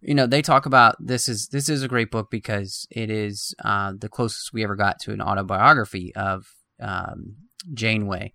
[0.00, 3.54] you know they talk about this is this is a great book because it is
[3.62, 6.46] uh, the closest we ever got to an autobiography of
[6.80, 7.36] um,
[7.74, 8.32] Janeway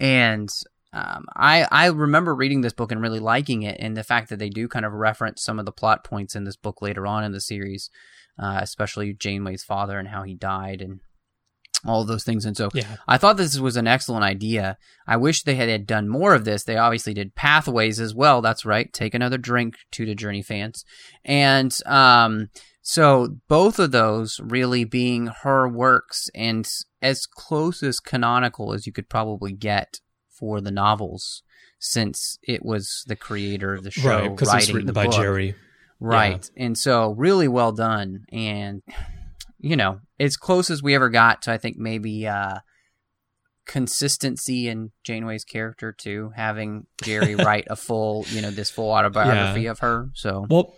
[0.00, 0.48] and
[0.92, 4.38] um, I I remember reading this book and really liking it, and the fact that
[4.38, 7.22] they do kind of reference some of the plot points in this book later on
[7.22, 7.90] in the series,
[8.38, 11.00] uh, especially Janeway's father and how he died, and
[11.86, 12.44] all those things.
[12.44, 12.96] And so Yeah.
[13.08, 14.76] I thought this was an excellent idea.
[15.06, 16.64] I wish they had, had done more of this.
[16.64, 18.42] They obviously did Pathways as well.
[18.42, 18.92] That's right.
[18.92, 20.84] Take another drink to the Journey fans.
[21.24, 22.50] And um,
[22.90, 26.68] so both of those really being her works and
[27.00, 31.44] as close as canonical as you could probably get for the novels
[31.78, 35.14] since it was the creator of the show right, writing it's written the by book.
[35.14, 35.54] Jeri.
[36.00, 36.50] Right.
[36.56, 38.82] And so really well done and
[39.60, 42.58] you know, as close as we ever got to I think maybe uh
[43.68, 49.66] consistency in Janeway's character too, having Jeri write a full, you know, this full autobiography
[49.66, 50.10] of her.
[50.14, 50.74] So Well,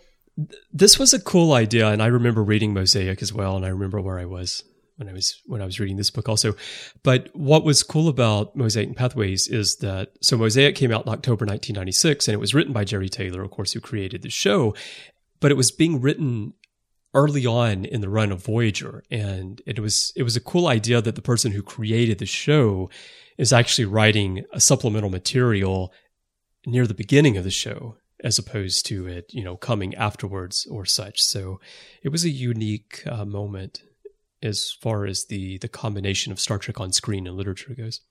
[0.71, 4.01] this was a cool idea, and I remember reading Mosaic as well, and I remember
[4.01, 4.63] where I was
[4.97, 6.55] when I was when I was reading this book also.
[7.03, 11.11] But what was cool about Mosaic and Pathways is that so Mosaic came out in
[11.11, 14.75] October 1996, and it was written by Jeri Taylor, of course, who created the show,
[15.39, 16.53] but it was being written
[17.13, 20.99] early on in the run of Voyager, and it was it was a cool idea
[21.01, 22.89] that the person who created the show
[23.37, 25.93] is actually writing a supplemental material
[26.65, 30.85] near the beginning of the show as opposed to it you know coming afterwards or
[30.85, 31.59] such so
[32.01, 33.83] it was a unique uh, moment
[34.41, 38.01] as far as the the combination of star trek on screen and literature goes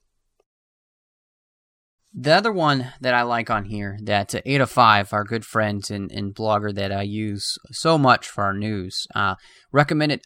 [2.15, 5.83] The other one that I like on here, that uh, Ada Five, our good friend
[5.89, 9.33] and, and blogger that I use so much for our news, uh,
[9.71, 10.21] recommended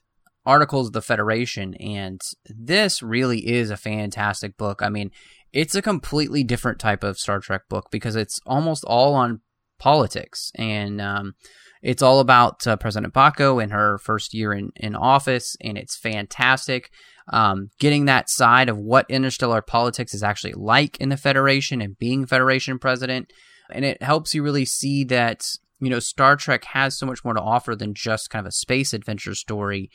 [0.46, 4.82] articles of the Federation, and this really is a fantastic book.
[4.82, 5.12] I mean,
[5.54, 9.40] it's a completely different type of Star Trek book because it's almost all on
[9.80, 11.34] politics, and um,
[11.82, 15.98] it's all about uh, President Bacco and her first year in, in office, and it's
[15.98, 16.90] fantastic
[17.30, 21.98] um, getting that side of what interstellar politics is actually like in the Federation and
[21.98, 23.32] being Federation president.
[23.70, 25.46] And it helps you really see that,
[25.80, 28.54] you know, Star Trek has so much more to offer than just kind of a
[28.54, 29.90] space adventure story.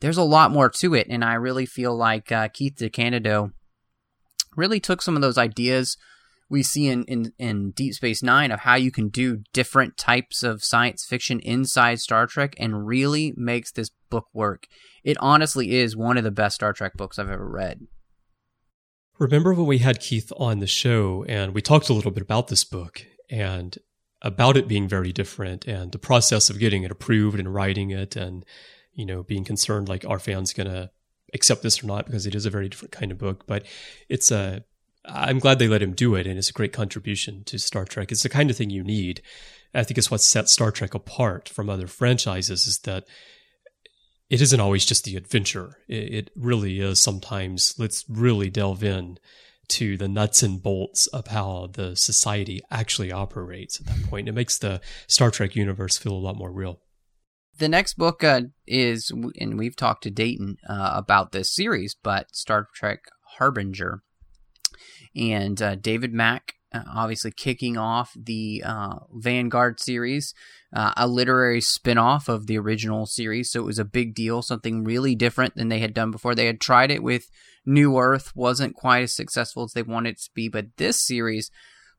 [0.00, 1.06] There's a lot more to it.
[1.08, 3.52] And I really feel like uh, Keith DeCandido
[4.56, 5.96] really took some of those ideas
[6.52, 10.42] we see in, in, in Deep Space Nine of how you can do different types
[10.42, 14.66] of science fiction inside Star Trek and really makes this book work.
[15.02, 17.80] It honestly is one of the best Star Trek books I've ever read.
[19.18, 22.48] remember when we had keith on the show and we talked a little bit about
[22.48, 23.78] this book and
[24.20, 28.14] about it being very different and the process of getting it approved and writing it
[28.14, 28.44] and
[28.92, 30.90] you know being concerned like are fans going to
[31.32, 33.64] accept this or not because it is a very different kind of book but
[34.08, 34.62] it's a
[35.04, 38.12] i'm glad they let him do it and it's a great contribution to star trek
[38.12, 39.22] it's the kind of thing you need
[39.74, 43.04] i think it's what sets star trek apart from other franchises is that
[44.30, 49.18] it isn't always just the adventure it, really is sometimes let's really delve in
[49.72, 54.28] to the nuts and bolts of how the society actually operates at that point.
[54.28, 56.80] It makes the Star Trek universe feel a lot more real.
[57.56, 62.34] The next book uh, is, and we've talked to Dayton uh, about this series, but
[62.34, 63.04] Star Trek
[63.38, 64.02] Harbinger.
[65.14, 70.32] And uh, David Mack, uh, obviously kicking off the uh, Vanguard series,
[70.74, 73.50] uh, a literary spin off of the original series.
[73.50, 76.34] So it was a big deal, something really different than they had done before.
[76.34, 77.24] They had tried it with
[77.66, 81.50] New Earth, wasn't quite as successful as they wanted it to be, but this series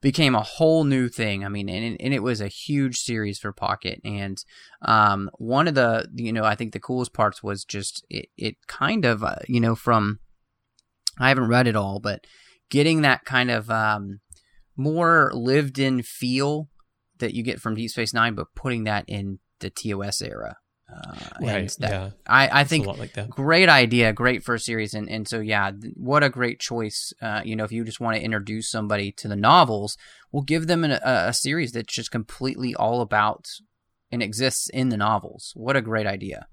[0.02, 1.46] became a whole new thing.
[1.46, 4.02] I mean, and, and it was a huge series for Pocket.
[4.04, 4.38] And
[4.82, 8.56] um, one of the, you know, I think the coolest parts was just it, it
[8.68, 10.20] kind of, uh, you know, from,
[11.18, 12.26] I haven't read it all, but
[12.74, 14.20] getting that kind of um,
[14.76, 16.70] more lived in feel
[17.20, 20.58] that you get from Deep Space Nine, but putting that in the TOS era.
[20.92, 22.10] Uh, Right, that- yeah.
[22.28, 23.30] I, I think a lot like that.
[23.30, 27.14] great idea, great first series, and and so yeah, what a great choice.
[27.22, 29.96] Uh, you know, if you just want to introduce somebody to the novels,
[30.32, 33.46] we'll give them an, a, a series that's just completely all about
[34.12, 35.52] and exists in the novels.
[35.56, 36.48] What a great idea!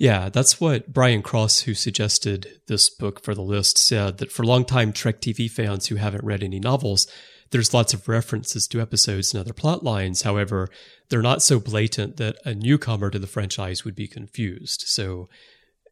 [0.00, 4.46] Yeah, that's what Brian Cross, who suggested this book for the list, said that for
[4.46, 7.06] longtime Trek TV fans who haven't read any novels,
[7.50, 10.22] there's lots of references to episodes and other plot lines.
[10.22, 10.70] However,
[11.10, 14.84] they're not so blatant that a newcomer to the franchise would be confused.
[14.86, 15.28] So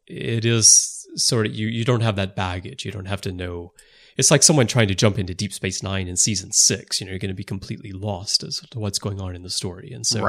[0.07, 2.87] it is sort of you you don't have that baggage.
[2.87, 3.75] You don't have to know.
[4.16, 6.99] It's like someone trying to jump into Deep Space Nine in season six.
[6.99, 9.51] You know, you're going to be completely lost as to what's going on in the
[9.51, 9.92] story.
[9.92, 10.23] And so,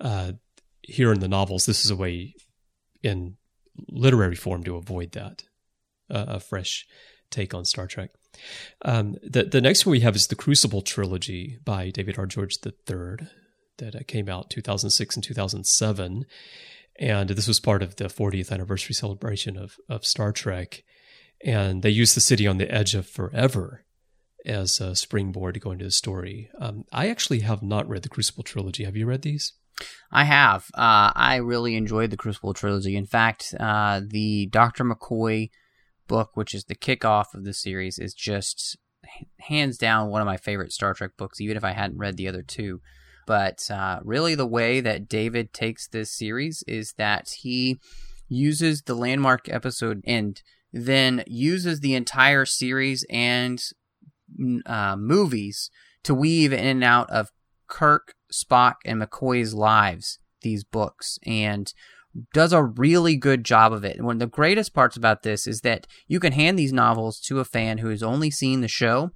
[0.00, 0.32] uh,
[0.82, 2.34] here in the novels, this is a way
[3.04, 3.36] in
[3.88, 5.44] literary form to avoid that,
[6.10, 6.86] uh, a fresh
[7.30, 8.10] take on Star Trek.
[8.84, 12.26] Um, the the next one we have is the Crucible trilogy by David R.
[12.26, 13.28] George III
[13.78, 16.26] that uh, came out 2006 and 2007,
[16.98, 20.82] and this was part of the 40th anniversary celebration of of Star Trek,
[21.44, 23.84] and they used the city on the edge of forever
[24.44, 26.50] as a springboard to go into the story.
[26.58, 28.84] Um, I actually have not read the Crucible trilogy.
[28.84, 29.52] Have you read these?
[30.10, 30.66] I have.
[30.74, 32.96] Uh, I really enjoyed the Crucible trilogy.
[32.96, 35.50] In fact, uh, the Doctor McCoy
[36.06, 38.76] book, which is the kickoff of the series, is just
[39.40, 42.28] hands down one of my favorite Star Trek books, even if I hadn't read the
[42.28, 42.80] other two.
[43.26, 47.78] But uh, really, the way that David takes this series is that he
[48.28, 50.40] uses the landmark episode and
[50.72, 53.62] then uses the entire series and
[54.66, 55.70] uh, movies
[56.02, 57.30] to weave in and out of
[57.66, 61.72] Kirk, Spock, and McCoy's lives, these books, and
[62.32, 64.00] does a really good job of it.
[64.02, 67.40] One of the greatest parts about this is that you can hand these novels to
[67.40, 69.10] a fan who has only seen the show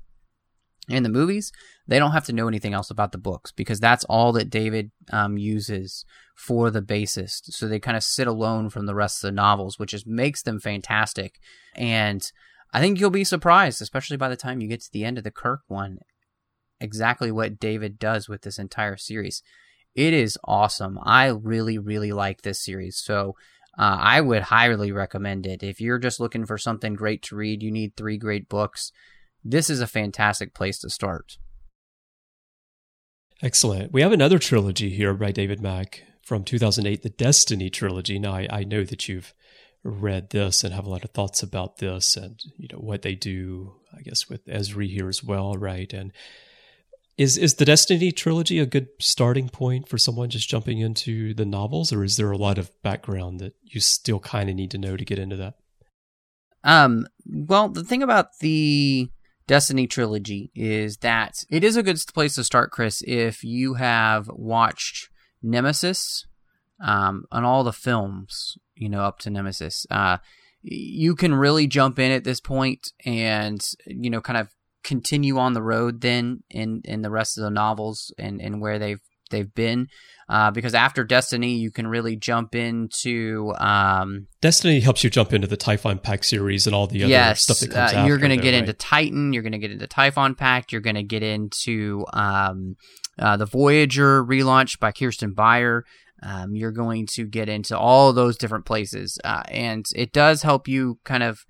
[0.89, 1.53] and the movies.
[1.87, 4.91] They don't have to know anything else about the books because that's all that David
[5.13, 6.05] um, uses
[6.37, 7.41] for the basis.
[7.45, 10.43] So they kind of sit alone from the rest of the novels, which just makes
[10.43, 11.37] them fantastic.
[11.75, 12.31] And
[12.73, 15.25] I think you'll be surprised, especially by the time you get to the end of
[15.25, 15.99] the Kirk one,
[16.81, 19.43] exactly what David does with this entire series.
[19.95, 20.99] It is awesome.
[21.03, 22.97] I really, really like this series.
[22.97, 23.35] So
[23.79, 25.63] uh, I would highly recommend it.
[25.63, 28.93] If you're just looking for something great to read, you need three great books.
[29.45, 31.39] This is a fantastic place to start.
[33.43, 33.93] Excellent.
[33.93, 38.19] We have another trilogy here by David Mack from 2008, the Destiny trilogy.
[38.19, 39.33] Now, I, I know that you've
[39.85, 43.15] read this and have a lot of thoughts about this and you know what they
[43.15, 46.13] do i guess with Ezri here as well right and
[47.19, 51.45] is is the Destiny trilogy a good starting point for someone just jumping into the
[51.45, 54.79] novels, or is there a lot of background that you still kind of need to
[54.79, 55.55] know to get into that?
[56.65, 57.07] Um.
[57.27, 59.11] Well, the thing about the
[59.47, 64.29] Destiny trilogy is that it is a good place to start, Chris, if you have
[64.29, 65.09] watched
[65.43, 66.27] Nemesis,
[66.85, 69.87] um, and all the films, you know, up to Nemesis.
[69.91, 70.19] Uh,
[70.63, 74.49] you can really jump in at this point and you know kind of
[74.89, 78.79] continue on the road then in in the rest of the novels and and where
[78.79, 79.87] they've they've been
[80.31, 85.47] uh, because after Destiny you can really jump into um, Destiny helps you jump into
[85.47, 88.31] the Typhon Pact series and all the other yes, stuff that comes uh, You're going
[88.31, 88.61] to get right?
[88.61, 92.77] into Titan, you're going to get into Typhon Pact, you're going to get into um,
[93.19, 95.85] uh, the Voyager relaunch by Kirsten Beyer.
[96.23, 100.67] Um, you're going to get into all those different places, uh, and it does help
[100.67, 101.45] you kind of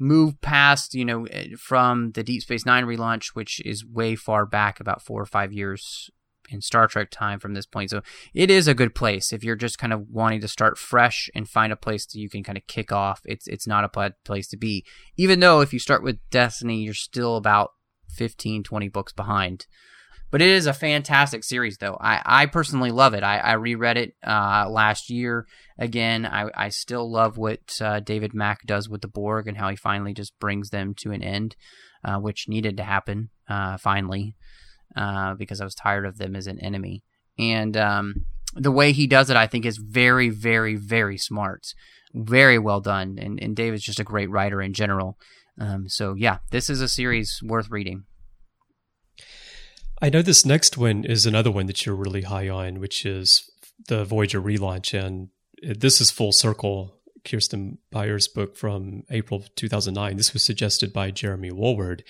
[0.00, 4.46] move past, you know, eh, from the Deep Space Nine relaunch, which is way far
[4.46, 6.10] back, about four or five years
[6.50, 7.90] in Star Trek time from this point.
[7.90, 8.02] So
[8.34, 11.48] it is a good place if you're just kind of wanting to start fresh and
[11.48, 13.20] find a place that you can kind of kick off.
[13.24, 14.84] It's it's not a bad place to be,
[15.16, 17.72] even though if you start with Destiny, you're still about
[18.08, 19.66] 15, 20 books behind.
[20.30, 21.96] But it is a fantastic series, though.
[22.00, 23.24] I, I personally love it.
[23.24, 25.46] I, I reread it uh, last year
[25.78, 26.24] again.
[26.24, 29.76] I, I still love what uh, David Mack does with the Borg and how he
[29.76, 31.56] finally just brings them to an end,
[32.04, 34.36] uh, which needed to happen uh, finally
[34.96, 37.02] uh, because I was tired of them as an enemy.
[37.38, 41.66] And um, the way he does it, I think, is very, very, very smart.
[42.14, 43.18] Very well done.
[43.20, 45.16] And, and David's just a great writer in general.
[45.58, 48.04] Um, so, yeah, this is a series worth reading.
[50.02, 53.50] I know this next one is another one that you're really high on, which is
[53.88, 54.98] the Voyager relaunch.
[54.98, 55.28] And
[55.62, 56.96] this is full circle.
[57.22, 60.16] Kirsten Beyer's book from April 2009.
[60.16, 62.00] This was suggested by Jeremy Woolward.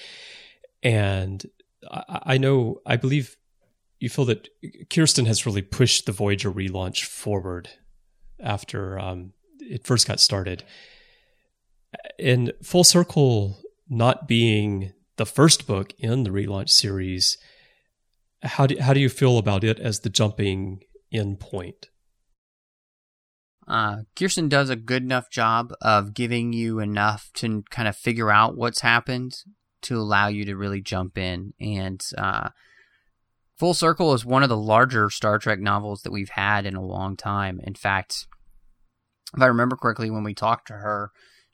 [0.85, 1.45] And
[1.91, 3.37] I, I know, I believe
[3.99, 4.49] you feel that
[4.89, 7.71] Kirsten has really pushed the Voyager relaunch forward
[8.39, 10.63] after um, it first got started.
[12.21, 17.37] And Full Circle not being the first book in the relaunch series–
[18.43, 21.89] how do how do you feel about it as the jumping in point?
[23.69, 28.31] Uh, Kirsten does a good enough job of giving you enough to kind of figure
[28.31, 29.37] out what's happened
[29.83, 31.53] to allow you to really jump in.
[31.61, 32.49] And uh,
[33.59, 36.85] Full Circle is one of the larger Star Trek novels that we've had in a
[36.85, 37.61] long time.
[37.63, 38.27] In fact,
[39.37, 41.13] if I remember correctly, when we talked to her,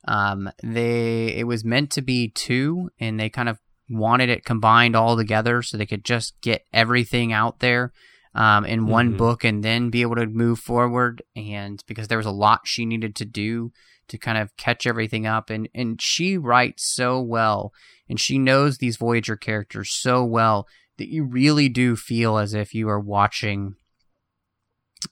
[0.09, 4.97] um, they it was meant to be two, and they kind of wanted it combined
[4.97, 7.93] all together so they could just get everything out there
[8.35, 9.17] um, in one mm-hmm.
[9.17, 11.23] book and then be able to move forward.
[11.35, 13.73] And because there was a lot she needed to do
[14.09, 17.73] to kind of catch everything up, and and she writes so well,
[18.09, 20.69] and she knows these Voyager characters so well
[20.99, 23.75] that you really do feel as if you are watching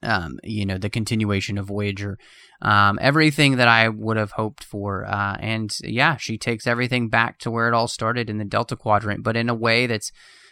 [0.03, 2.19] um, you know, the continuation of Voyager.
[2.63, 5.05] Um, everything that I would have hoped for.
[5.05, 8.77] Uh, and yeah, she takes everything back to where it all started in the Delta
[8.77, 10.11] Quadrant, but in a way that's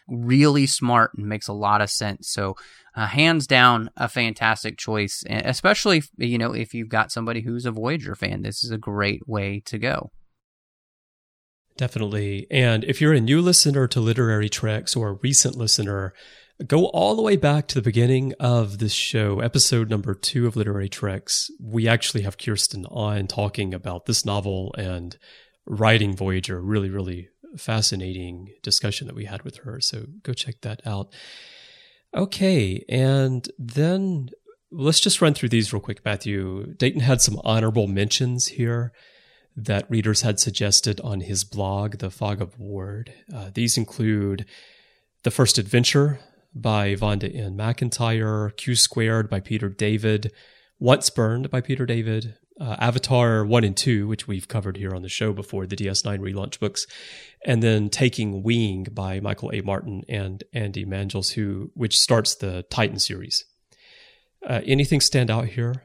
[0.08, 2.28] really smart and makes a lot of sense.
[2.28, 2.56] So,
[2.94, 7.70] uh, hands down, a fantastic choice, especially, you know, if you've got somebody who's a
[7.70, 10.10] Voyager fan, this is a great way to go.
[11.78, 12.46] Definitely.
[12.50, 16.12] And if you're a new listener to Literary Treks or a recent listener,
[16.66, 20.56] go all the way back to the beginning of this show, episode number two of
[20.56, 21.50] Literary Treks.
[21.60, 25.16] We actually have Kirsten on talking about this novel and
[25.66, 26.60] writing Voyager.
[26.60, 29.80] Really, really fascinating discussion that we had with her.
[29.80, 31.14] So go check that out.
[32.14, 34.28] Okay, and then
[34.70, 36.74] let's just run through these real quick, Matthew.
[36.74, 38.92] Dayton had some honorable mentions here
[39.56, 43.12] that readers had suggested on his blog, The Fog of Ward.
[43.34, 44.46] Uh, these include
[45.22, 46.20] The First Adventure
[46.54, 47.56] by Vonda N.
[47.56, 50.32] McIntyre, Q Squared by Peter David,
[50.78, 55.02] Once Burned by Peter David, uh, Avatar 1 and 2, which we've covered here on
[55.02, 56.86] the show before, the DS9 relaunch books,
[57.44, 59.62] and then Taking Wing by Michael A.
[59.62, 63.44] Martin and Andy Mangels, who which starts the Titan series.
[64.46, 65.84] Uh, anything stand out here?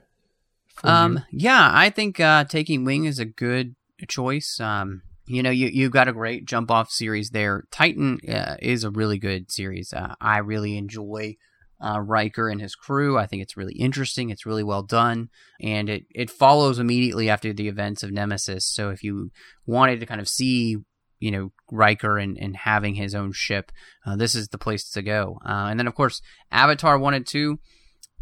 [0.83, 3.75] Um, yeah, I think uh, Taking Wing is a good
[4.07, 4.59] choice.
[4.59, 7.65] Um, you know, you you got a great jump off series there.
[7.71, 9.93] Titan uh, is a really good series.
[9.93, 11.35] Uh, I really enjoy
[11.83, 13.17] uh, Riker and his crew.
[13.17, 14.29] I think it's really interesting.
[14.29, 15.29] It's really well done,
[15.61, 18.65] and it it follows immediately after the events of Nemesis.
[18.65, 19.31] So if you
[19.65, 20.77] wanted to kind of see
[21.19, 23.71] you know Riker and, and having his own ship,
[24.05, 25.39] uh, this is the place to go.
[25.45, 26.21] Uh, and then of course
[26.51, 27.59] Avatar one and two.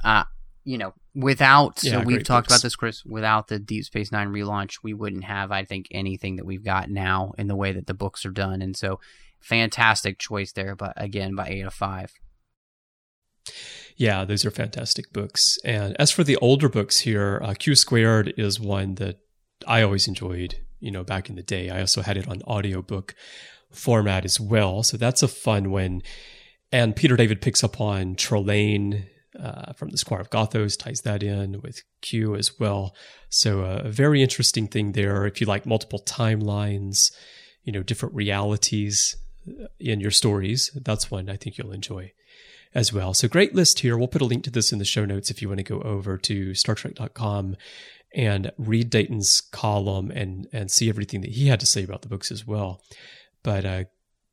[0.04, 0.24] Uh,
[0.64, 2.60] you know, without yeah, so we've talked books.
[2.60, 3.04] about this, Chris.
[3.06, 6.90] Without the Deep Space Nine relaunch, we wouldn't have, I think, anything that we've got
[6.90, 8.62] now in the way that the books are done.
[8.62, 9.00] And so,
[9.40, 10.76] fantastic choice there.
[10.76, 12.12] But again, by eight of five.
[13.96, 15.58] Yeah, those are fantastic books.
[15.64, 19.20] And as for the older books here, uh, Q Squared is one that
[19.66, 20.60] I always enjoyed.
[20.80, 23.16] You know, back in the day, I also had it on audiobook
[23.72, 24.84] format as well.
[24.84, 26.02] So that's a fun one.
[26.72, 29.08] And Peter David picks up on Trelane
[29.40, 32.96] uh, from the Squire of Gothos, ties that in with Q as well.
[33.30, 35.26] So uh, a very interesting thing there.
[35.26, 37.12] If you like multiple timelines,
[37.64, 39.16] you know, different realities
[39.48, 42.12] uh, in your stories, that's one I think you'll enjoy
[42.74, 43.14] as well.
[43.14, 43.98] So great list here.
[43.98, 45.82] We'll put a link to this in the show notes if you want to go
[45.82, 47.56] over to StarTrek.com
[48.14, 52.08] and read Dayton's column and and see everything that he had to say about the
[52.10, 52.82] books as well.
[53.44, 53.84] But uh,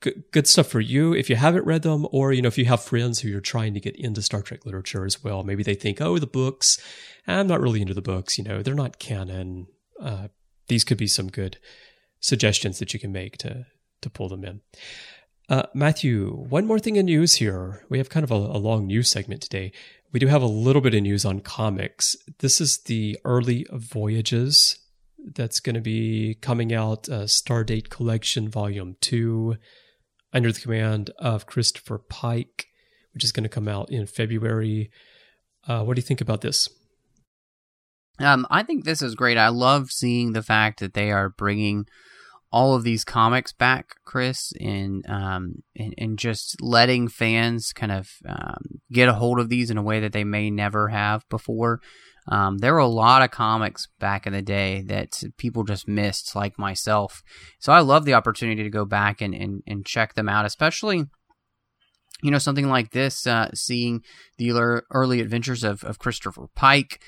[0.03, 2.67] good, good stuff for you if you haven't read them, or you know if you
[2.67, 5.43] have friends who you're trying to get into Star Trek literature as well.
[5.43, 6.79] Maybe they think, oh, the books.
[7.27, 8.37] I'm not really into the books.
[8.37, 9.69] You know, they're not canon.
[10.01, 10.29] Uh,
[10.69, 11.59] these could be some good
[12.21, 13.67] suggestions that you can make to
[14.03, 14.61] to pull them in.
[15.49, 17.85] Uh, Matthew, one more thing in news here.
[17.89, 19.73] We have kind of a, a, long news segment today.
[20.13, 22.17] We do have a little bit of news on comics.
[22.39, 24.79] This is the early voyages
[25.35, 29.57] that's going to be coming out, uh, Stardate Collection Volume 2
[30.33, 32.67] under the command of Christopher Pike,
[33.13, 34.91] which is going to come out in February.
[35.67, 36.69] Uh, what do you think about this?
[38.19, 39.39] Um, I think this is great.
[39.39, 41.87] I love seeing the fact that they are bringing
[42.53, 48.11] all of these comics back, Chris, and um, and, and just letting fans kind of
[48.29, 51.81] um, get a hold of these in a way that they may never have before.
[52.29, 56.37] Um, there were a lot of comics back in the day that people just missed,
[56.37, 57.23] like myself.
[57.59, 61.07] So I love the opportunity to go back and, and, and check them out, especially
[62.23, 64.03] you know something like this uh, seeing
[64.39, 64.53] the
[64.91, 67.03] early adventures of, of christopher pike.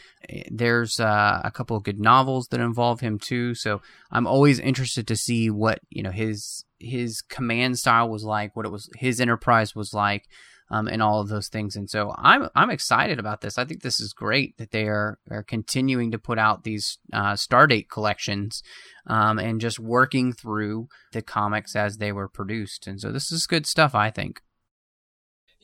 [0.50, 3.54] There's uh, a couple of good novels that involve him too.
[3.54, 8.54] So i'm always interested to see what you know his his command style was like
[8.56, 10.24] what it was his enterprise was like
[10.70, 11.76] um, and all of those things.
[11.76, 13.58] And so I'm I'm excited about this.
[13.58, 17.34] I think this is great that they are are continuing to put out these uh,
[17.34, 18.62] Stardate collections
[19.06, 22.86] um, and just working through the comics as they were produced.
[22.86, 24.40] And so this is good stuff, I think.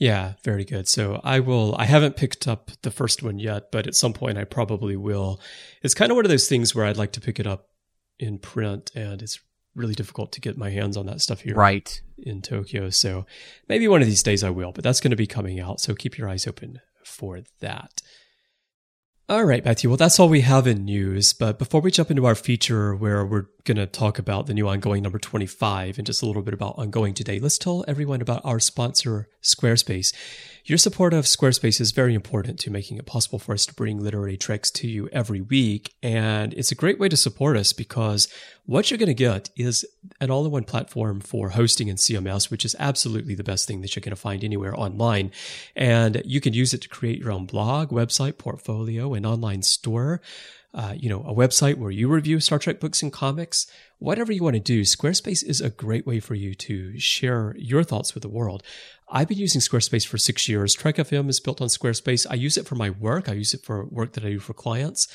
[0.01, 0.89] Yeah, very good.
[0.89, 4.39] So I will, I haven't picked up the first one yet, but at some point
[4.39, 5.39] I probably will.
[5.83, 7.69] It's kind of one of those things where I'd like to pick it up
[8.19, 9.39] in print and it's
[9.75, 12.91] really difficult to get my hands on that stuff here right in Tokyo.
[12.91, 13.27] So
[13.69, 15.81] maybe one of these days I will, but that's going to be coming out.
[15.81, 18.03] So keep your eyes open for that.
[19.31, 19.89] All right, Matthew.
[19.89, 21.33] Well, that's all we have in news.
[21.33, 24.69] But before we jump into our feature where we're going to talk about the new
[24.69, 28.41] ongoing number 25 and just a little bit about ongoing today, let's tell everyone about
[28.45, 30.13] our sponsor, Squarespace.
[30.65, 34.03] Your support of Squarespace is very important to making it possible for us to bring
[34.03, 35.95] Literary Treks to you every week.
[36.03, 38.27] And it's a great way to support us because
[38.71, 39.85] what you're going to get is
[40.21, 43.81] an all in one platform for hosting and CMS, which is absolutely the best thing
[43.81, 45.33] that you're going to find anywhere online.
[45.75, 50.21] And you can use it to create your own blog, website, portfolio, and online store
[50.73, 53.67] uh, you know, a website where you review Star Trek books and comics,
[53.99, 57.83] whatever you want to do, Squarespace is a great way for you to share your
[57.83, 58.63] thoughts with the world.
[59.09, 60.75] I've been using Squarespace for six years.
[60.75, 62.25] Trek FM is built on Squarespace.
[62.31, 63.29] I use it for my work.
[63.29, 65.09] I use it for work that I do for clients.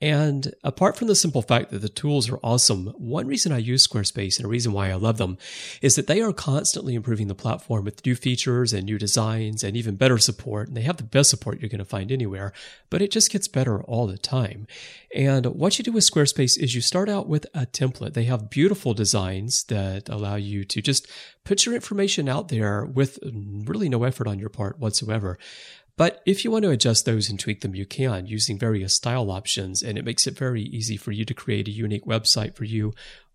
[0.00, 3.86] And apart from the simple fact that the tools are awesome, one reason I use
[3.86, 5.38] Squarespace and a reason why I love them
[5.80, 9.76] is that they are constantly improving the platform with new features and new designs and
[9.76, 10.68] even better support.
[10.68, 12.52] And they have the best support you're going to find anywhere,
[12.90, 14.66] but it just gets better all the time.
[15.14, 18.14] And what you do with Squarespace is you start out with a template.
[18.14, 21.08] They have beautiful designs that allow you to just
[21.44, 25.38] put your information out there with really no effort on your part whatsoever.
[25.96, 29.30] But if you want to adjust those and tweak them, you can using various style
[29.30, 32.64] options, and it makes it very easy for you to create a unique website for
[32.64, 32.92] you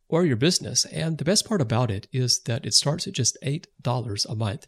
[0.09, 0.85] or your business.
[0.85, 4.65] And the best part about it is that it starts at just $8 a month.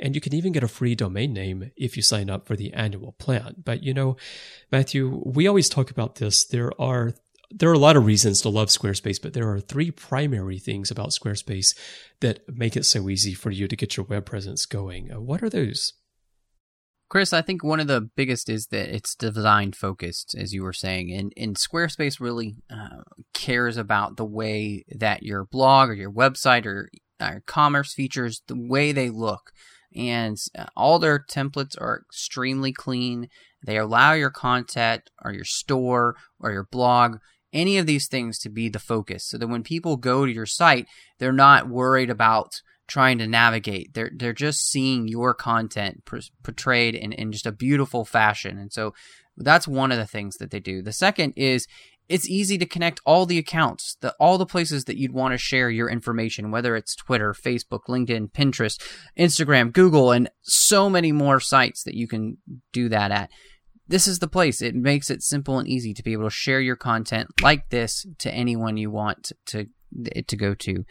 [0.00, 2.72] And you can even get a free domain name if you sign up for the
[2.72, 3.56] annual plan.
[3.62, 4.16] But you know,
[4.72, 6.44] Matthew, we always talk about this.
[6.44, 7.14] There are
[7.50, 10.90] there are a lot of reasons to love Squarespace, but there are three primary things
[10.90, 11.76] about Squarespace
[12.20, 15.12] that make it so easy for you to get your web presence going.
[15.12, 15.92] Uh, what are those?
[17.14, 20.72] Chris, I think one of the biggest is that it's design focused, as you were
[20.72, 23.02] saying, and, and Squarespace really uh,
[23.32, 26.90] cares about the way that your blog or your website or,
[27.22, 29.52] or commerce features, the way they look.
[29.94, 33.28] And uh, all their templates are extremely clean.
[33.64, 37.18] They allow your content or your store or your blog,
[37.52, 40.46] any of these things to be the focus so that when people go to your
[40.46, 40.88] site,
[41.20, 43.94] they're not worried about trying to navigate.
[43.94, 46.04] They're they're just seeing your content
[46.42, 48.58] portrayed in, in just a beautiful fashion.
[48.58, 48.94] And so
[49.36, 50.82] that's one of the things that they do.
[50.82, 51.66] The second is
[52.08, 55.38] it's easy to connect all the accounts, the all the places that you'd want to
[55.38, 58.80] share your information, whether it's Twitter, Facebook, LinkedIn, Pinterest,
[59.18, 62.36] Instagram, Google, and so many more sites that you can
[62.72, 63.30] do that at.
[63.88, 64.60] This is the place.
[64.62, 68.06] It makes it simple and easy to be able to share your content like this
[68.18, 69.66] to anyone you want to
[70.26, 70.84] to go to.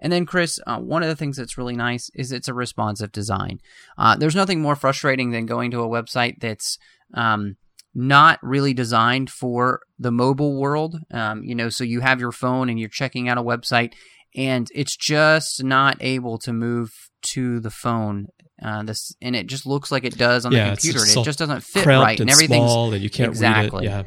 [0.00, 3.12] And then, Chris, uh, one of the things that's really nice is it's a responsive
[3.12, 3.58] design.
[3.98, 6.78] Uh, there's nothing more frustrating than going to a website that's
[7.14, 7.56] um,
[7.94, 10.96] not really designed for the mobile world.
[11.12, 13.92] Um, you know, so you have your phone and you're checking out a website,
[14.34, 16.90] and it's just not able to move
[17.32, 18.28] to the phone.
[18.62, 20.98] Uh, this and it just looks like it does on yeah, the computer.
[21.04, 23.86] it just doesn't fit right, and, and everything's small, and you can't exactly.
[23.86, 23.90] read it.
[23.90, 24.02] Yeah,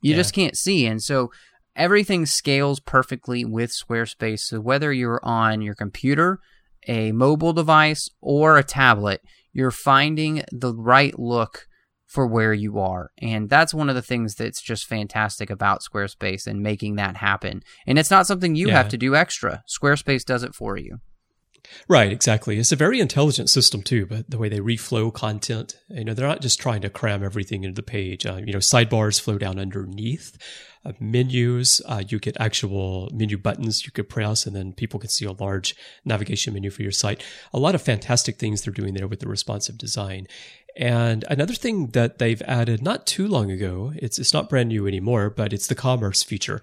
[0.00, 0.16] you yeah.
[0.16, 1.30] just can't see, and so
[1.76, 4.40] everything scales perfectly with Squarespace.
[4.40, 6.40] So whether you're on your computer,
[6.88, 9.20] a mobile device, or a tablet,
[9.52, 11.66] you're finding the right look
[12.06, 13.10] for where you are.
[13.18, 17.62] And that's one of the things that's just fantastic about Squarespace and making that happen.
[17.86, 18.74] And it's not something you yeah.
[18.74, 19.62] have to do extra.
[19.68, 21.00] Squarespace does it for you.
[21.88, 22.58] Right, exactly.
[22.58, 26.26] It's a very intelligent system too, but the way they reflow content, you know, they're
[26.26, 28.26] not just trying to cram everything into the page.
[28.26, 30.36] Uh, you know, sidebars flow down underneath
[30.84, 31.80] uh, menus.
[31.86, 35.32] Uh, you get actual menu buttons you could press, and then people can see a
[35.32, 37.22] large navigation menu for your site.
[37.52, 40.26] A lot of fantastic things they're doing there with the responsive design.
[40.76, 44.86] And another thing that they've added not too long ago, it's it's not brand new
[44.86, 46.60] anymore, but it's the commerce feature.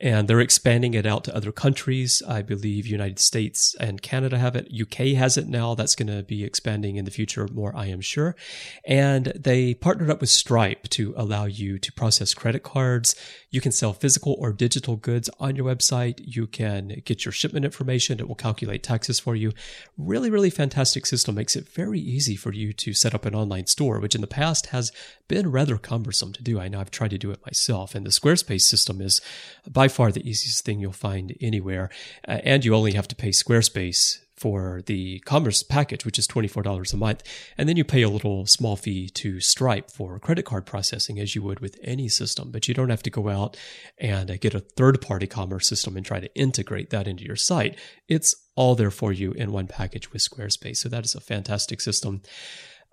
[0.00, 2.22] And they're expanding it out to other countries.
[2.28, 4.68] I believe United States and Canada have it.
[4.70, 5.74] UK has it now.
[5.74, 8.36] That's going to be expanding in the future more, I am sure.
[8.84, 13.14] And they partnered up with Stripe to allow you to process credit cards.
[13.50, 16.20] You can sell physical or digital goods on your website.
[16.22, 18.18] You can get your shipment information.
[18.18, 19.52] It will calculate taxes for you.
[19.96, 21.36] Really, really fantastic system.
[21.36, 24.26] Makes it very easy for you to set up an online store, which in the
[24.26, 24.92] past has
[25.28, 26.60] been rather cumbersome to do.
[26.60, 27.94] I know I've tried to do it myself.
[27.94, 29.20] And the Squarespace system is
[29.68, 31.90] by far the easiest thing you'll find anywhere.
[32.26, 36.92] Uh, and you only have to pay Squarespace for the commerce package, which is $24
[36.92, 37.22] a month.
[37.56, 41.34] And then you pay a little small fee to Stripe for credit card processing as
[41.34, 42.50] you would with any system.
[42.50, 43.56] But you don't have to go out
[43.98, 47.36] and uh, get a third party commerce system and try to integrate that into your
[47.36, 47.78] site.
[48.08, 50.78] It's all there for you in one package with Squarespace.
[50.78, 52.22] So that is a fantastic system.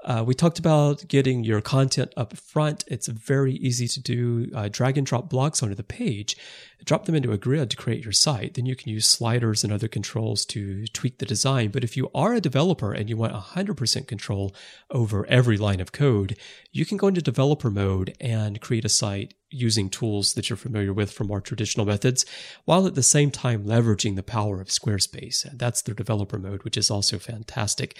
[0.04, 2.84] Uh, we talked about getting your content up front.
[2.88, 4.50] It's very easy to do.
[4.54, 6.36] Uh, drag and drop blocks onto the page,
[6.84, 8.56] drop them into a grid to create your site.
[8.56, 11.70] Then you can use sliders and other controls to tweak the design.
[11.70, 14.56] But if you are a developer and you want 100% control
[14.90, 16.36] over every line of code,
[16.72, 20.94] you can go into developer mode and create a site using tools that you're familiar
[20.94, 22.26] with from our traditional methods,
[22.66, 25.46] while at the same time leveraging the power of Squarespace.
[25.46, 27.98] And that's their developer mode, which is also fantastic.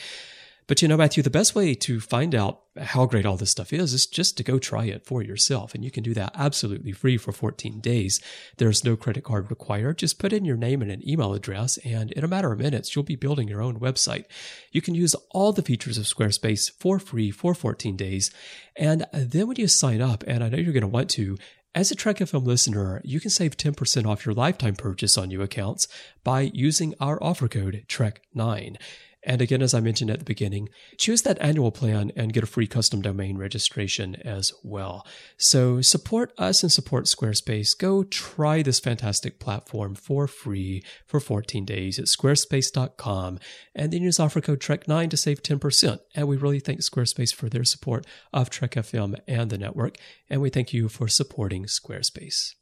[0.68, 3.74] But you know, Matthew, the best way to find out how great all this stuff
[3.74, 5.76] is is just to go try it for yourself.
[5.76, 8.22] And you can do that absolutely free for 14 days.
[8.58, 9.98] There's no credit card required.
[9.98, 12.96] Just put in your name and an email address, and in a matter of minutes,
[12.96, 14.26] you'll be building your own website.
[14.72, 18.32] You can use all the features of Squarespace for free for 14 days.
[18.76, 21.38] And then when you sign up, and I know you're going to want to,
[21.74, 25.42] as a Trek FM listener, you can save 10% off your lifetime purchase on new
[25.42, 25.88] accounts
[26.22, 28.76] by using our offer code TREK9.
[29.24, 32.48] And again, as I mentioned at the beginning, choose that annual plan and get a
[32.48, 35.06] free custom domain registration as well.
[35.38, 37.78] So support us and support Squarespace.
[37.78, 43.40] Go try this fantastic platform for free for 14 days at squarespace.com
[43.76, 46.00] and then use offer code TREK9 to save 10%.
[46.16, 49.98] And we really thank Squarespace for their support of Trek FM and the network.
[50.30, 52.56] And we thank you for supporting Squarespace.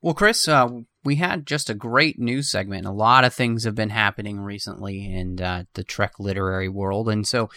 [0.00, 0.68] Well, Chris, uh,
[1.04, 2.86] we had just a great news segment.
[2.86, 7.08] A lot of things have been happening recently in uh, the Trek literary world.
[7.08, 7.50] And so,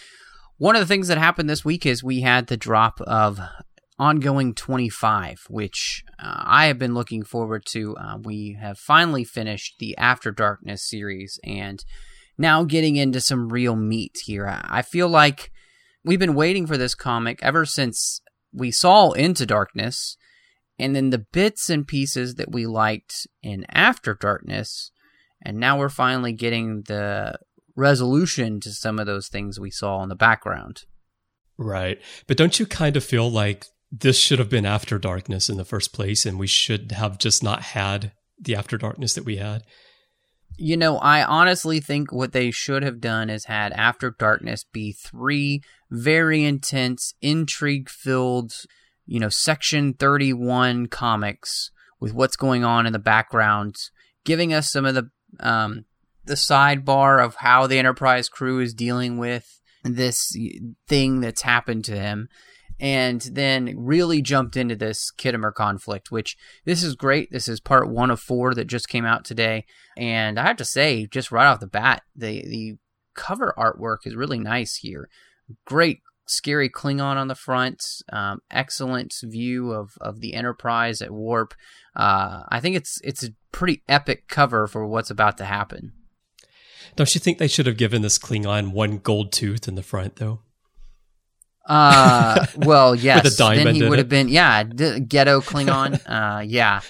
[0.58, 3.38] one of the things that happened this week is we had the drop of
[3.98, 7.96] Ongoing 25, which uh, I have been looking forward to.
[7.96, 11.84] Uh, we have finally finished the After Darkness series and
[12.38, 14.46] now getting into some real meat here.
[14.64, 15.50] I feel like
[16.04, 18.20] we've been waiting for this comic ever since
[18.52, 20.16] we saw Into Darkness
[20.78, 24.90] and then the bits and pieces that we liked in After Darkness,
[25.42, 27.38] and now we're finally getting the
[27.74, 30.82] resolution to some of those things we saw in the background.
[31.58, 32.00] Right.
[32.26, 35.64] But don't you kind of feel like this should have been After Darkness in the
[35.64, 39.62] first place, and we should have just not had the After Darkness that we had?
[40.58, 44.92] You know, I honestly think what they should have done is had After Darkness be
[44.92, 48.54] three very intense, intrigue filled
[49.06, 53.76] you know, Section 31 comics with what's going on in the background,
[54.24, 55.84] giving us some of the um,
[56.24, 60.34] the sidebar of how the Enterprise crew is dealing with this
[60.88, 62.28] thing that's happened to him,
[62.80, 67.30] and then really jumped into this Khitomer conflict, which this is great.
[67.30, 69.64] This is part one of four that just came out today,
[69.96, 72.74] and I have to say, just right off the bat, the the
[73.14, 75.08] cover artwork is really nice here.
[75.64, 77.84] Great scary Klingon on the front.
[78.12, 81.54] Um, excellent view of, of the Enterprise at warp.
[81.94, 85.92] Uh, I think it's it's a pretty epic cover for what's about to happen.
[86.94, 90.16] Don't you think they should have given this Klingon one gold tooth in the front,
[90.16, 90.40] though?
[91.68, 93.36] Uh, well, yes.
[93.36, 96.00] then he would have been, yeah, d- ghetto Klingon.
[96.06, 96.80] uh, yeah,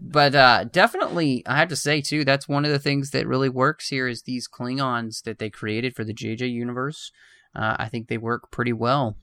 [0.00, 3.48] but uh, definitely, I have to say too, that's one of the things that really
[3.48, 7.12] works here is these Klingons that they created for the JJ universe
[7.58, 9.16] uh, I think they work pretty well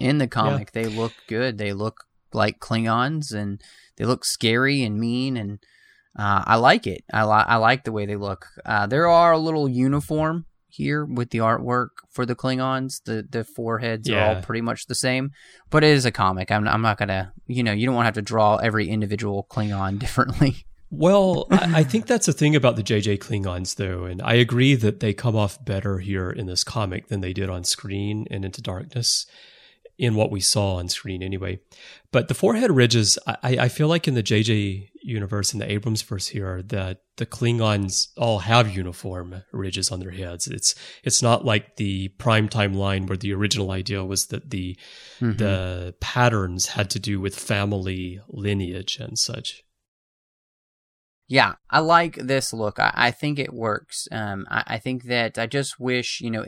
[0.00, 0.70] in the comic.
[0.74, 0.82] Yeah.
[0.82, 1.58] They look good.
[1.58, 3.60] They look like Klingons, and
[3.96, 5.58] they look scary and mean, and
[6.18, 7.04] uh, I like it.
[7.12, 8.46] I, li- I like the way they look.
[8.64, 13.02] Uh, there are a little uniform here with the artwork for the Klingons.
[13.04, 14.32] The the foreheads yeah.
[14.32, 15.30] are all pretty much the same,
[15.70, 16.50] but it is a comic.
[16.50, 19.46] I'm I'm not gonna you know you don't want to have to draw every individual
[19.50, 20.64] Klingon differently.
[20.90, 24.74] Well, I, I, think that's the thing about the JJ Klingons, though, and I agree
[24.76, 28.44] that they come off better here in this comic than they did on screen and
[28.44, 29.26] Into Darkness,
[29.98, 31.60] in what we saw on screen anyway.
[32.10, 36.02] But the forehead ridges, I, I feel like in the JJ universe, in the Abrams
[36.02, 40.48] verse here, that the Klingons all have uniform ridges on their heads.
[40.48, 40.74] It's
[41.04, 44.76] it's not like the prime time line where the original idea was that the
[45.20, 45.36] mm-hmm.
[45.36, 49.63] the patterns had to do with family lineage and such
[51.26, 52.78] yeah, I like this look.
[52.78, 54.06] I, I think it works.
[54.12, 56.44] Um, I, I, think that I just wish, you know,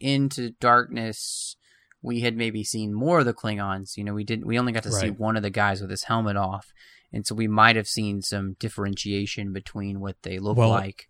[0.00, 1.56] into darkness,
[2.02, 3.96] we had maybe seen more of the Klingons.
[3.96, 4.46] You know, we didn't.
[4.46, 5.00] We only got to right.
[5.00, 6.72] see one of the guys with his helmet off,
[7.12, 11.08] and so we might have seen some differentiation between what they look well, like.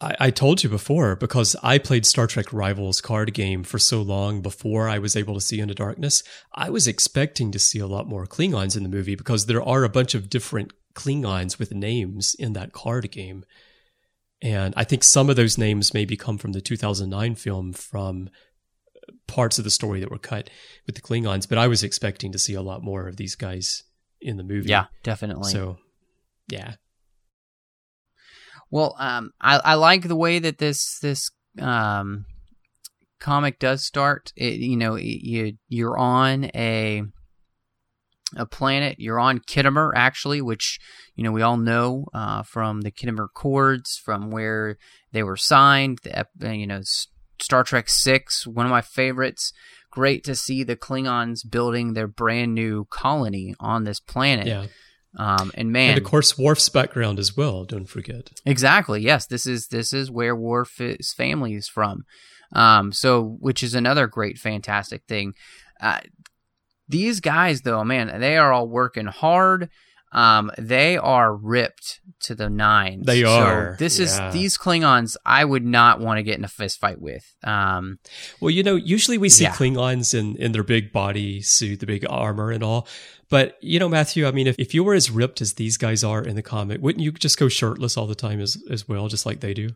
[0.00, 4.02] I, I told you before because I played Star Trek Rivals card game for so
[4.02, 6.22] long before I was able to see Into Darkness.
[6.54, 9.84] I was expecting to see a lot more Klingons in the movie because there are
[9.84, 13.44] a bunch of different Klingons with names in that card game.
[14.42, 18.28] And I think some of those names maybe come from the 2009 film from
[18.96, 20.50] uh, parts of the story that were cut
[20.84, 23.84] with the Klingons, but I was expecting to see a lot more of these guys
[24.20, 24.68] in the movie.
[24.68, 25.52] Yeah, definitely.
[25.52, 25.78] So,
[26.48, 26.74] yeah.
[28.70, 32.24] Well, um, I, I like the way that this this um,
[33.20, 34.32] comic does start.
[34.36, 37.02] It, you know, you you're on a
[38.36, 38.96] a planet.
[38.98, 40.78] You're on Khitomer, actually, which
[41.14, 44.78] you know we all know uh, from the Khitomer Accords, from where
[45.12, 46.00] they were signed.
[46.02, 46.80] The, uh, you know,
[47.40, 49.52] Star Trek Six, one of my favorites.
[49.90, 54.46] Great to see the Klingons building their brand new colony on this planet.
[54.46, 54.66] Yeah.
[55.16, 57.64] Um, and man, and of course, Worf's background as well.
[57.64, 58.30] Don't forget.
[58.44, 59.00] Exactly.
[59.00, 62.04] Yes, this is this is where Worf's family is from.
[62.52, 65.34] Um, so, which is another great, fantastic thing.
[65.80, 66.00] Uh,
[66.88, 69.70] these guys, though, man, they are all working hard.
[70.12, 73.06] Um, they are ripped to the nines.
[73.06, 74.28] They So are, this yeah.
[74.28, 75.16] is these Klingons.
[75.26, 77.24] I would not want to get in a fist fight with.
[77.44, 77.98] Um,
[78.40, 79.52] Well, you know, usually we see Yeah.
[79.52, 82.88] Klingons in, in their big body suit, the big armor and all.
[83.28, 86.04] But, you know, Matthew, I mean, if, if you were as ripped as these guys
[86.04, 89.08] are in the comic, wouldn't you just go shirtless all the time as, as well,
[89.08, 89.70] just like they do?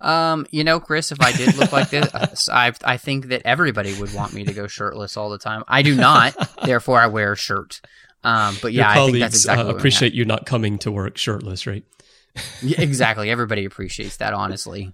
[0.00, 3.98] Um, you know, Chris, if I did look like this, I I think that everybody
[3.98, 5.64] would want me to go shirtless all the time.
[5.66, 7.80] I do not, therefore I wear a shirt.
[8.24, 11.16] Um, but yeah, Your I think that's exactly uh, appreciate you not coming to work
[11.16, 11.84] shirtless, right?
[12.62, 13.30] Yeah, exactly.
[13.30, 14.92] Everybody appreciates that, honestly.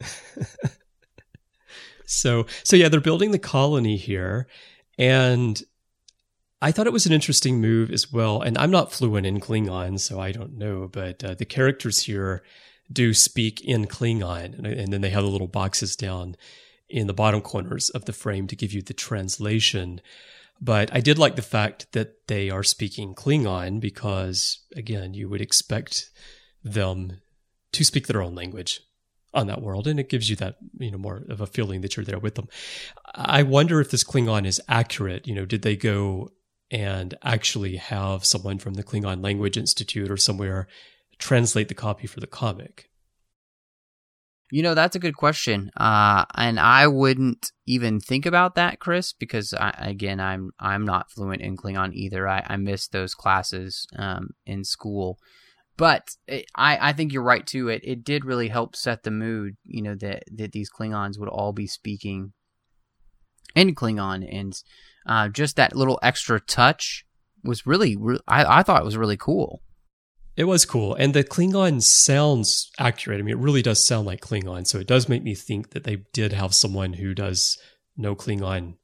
[2.08, 4.48] So, so yeah, they're building the colony here,
[4.98, 5.62] and
[6.62, 8.40] I thought it was an interesting move as well.
[8.40, 12.42] And I'm not fluent in Klingon, so I don't know, but uh, the characters here
[12.90, 16.34] do speak in Klingon, and, and then they have the little boxes down
[16.88, 20.00] in the bottom corners of the frame to give you the translation.
[20.60, 25.40] But I did like the fact that they are speaking Klingon because, again, you would
[25.40, 26.10] expect
[26.64, 27.20] them
[27.72, 28.80] to speak their own language
[29.34, 31.96] on that world, and it gives you that you know more of a feeling that
[31.96, 32.48] you're there with them.
[33.14, 35.26] I wonder if this Klingon is accurate.
[35.26, 36.32] You know, did they go
[36.70, 40.66] and actually have someone from the Klingon Language Institute or somewhere
[41.18, 42.87] translate the copy for the comic?
[44.50, 45.70] You know, that's a good question.
[45.76, 51.10] Uh, and I wouldn't even think about that, Chris, because I, again, I'm I'm not
[51.10, 52.26] fluent in Klingon either.
[52.26, 55.18] I, I missed those classes um, in school,
[55.76, 57.68] but it, I I think you're right too.
[57.68, 59.56] It it did really help set the mood.
[59.64, 62.32] You know that that these Klingons would all be speaking
[63.54, 64.54] in Klingon, and
[65.06, 67.04] uh, just that little extra touch
[67.44, 69.60] was really, re- I I thought it was really cool.
[70.38, 73.18] It was cool, and the Klingon sounds accurate.
[73.18, 75.82] I mean, it really does sound like Klingon, so it does make me think that
[75.82, 77.58] they did have someone who does
[77.96, 78.76] know Klingon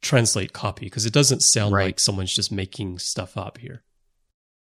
[0.00, 1.84] translate copy because it doesn't sound Right.
[1.84, 3.84] like someone's just making stuff up here.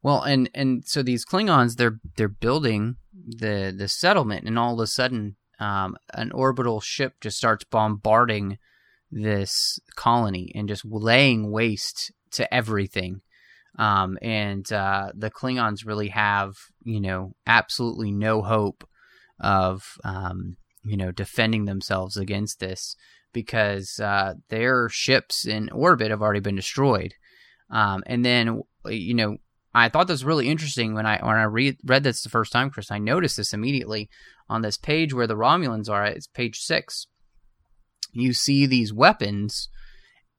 [0.03, 4.79] Well, and and so these Klingons, they're they're building the the settlement, and all of
[4.79, 8.59] a sudden, um, an orbital ship just starts bombarding
[9.09, 13.21] this colony and just laying waste to everything.
[13.77, 18.87] Um, and uh, the Klingons really have, you know, absolutely no hope
[19.39, 22.95] of, um, you know, defending themselves against this
[23.33, 27.13] because uh, their ships in orbit have already been destroyed.
[27.69, 29.37] Um, and then, you know,
[29.73, 32.51] I thought this was really interesting when I when I read read this the first
[32.51, 32.89] time, Chris.
[32.89, 34.09] I noticed this immediately
[34.49, 36.05] on this page where the Romulans are.
[36.05, 37.05] It's page six.
[38.11, 39.69] You see these weapons,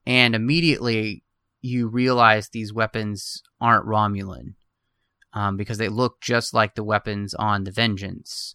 [0.05, 1.23] and immediately
[1.61, 4.55] you realize these weapons aren't Romulan,
[5.33, 8.55] um, because they look just like the weapons on the Vengeance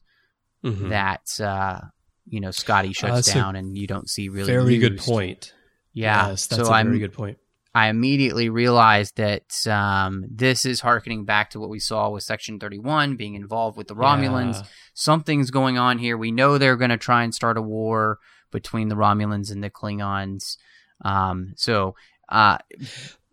[0.64, 0.90] Mhm.
[0.90, 1.80] that uh,
[2.26, 4.48] you know Scotty shuts that's a down, and you don't see really.
[4.52, 5.54] very good point.
[5.94, 7.38] Yeah, yes, that's so a I'm very good point.
[7.76, 12.60] I immediately realized that um, this is harkening back to what we saw with Section
[12.60, 14.54] 31 being involved with the Romulans.
[14.62, 14.64] Yeah.
[14.94, 16.16] Something's going on here.
[16.16, 18.20] We know they're going to try and start a war
[18.52, 20.56] between the Romulans and the Klingons.
[21.04, 21.96] Um, so,
[22.30, 22.58] uh,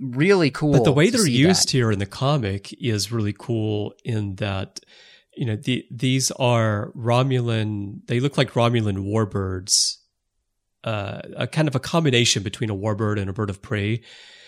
[0.00, 0.72] really cool.
[0.72, 1.72] But the way they're used that.
[1.72, 4.80] here in the comic is really cool in that,
[5.36, 9.96] you know, the, these are Romulan, they look like Romulan warbirds,
[10.84, 14.02] uh, a kind of a combination between a warbird and a bird of prey.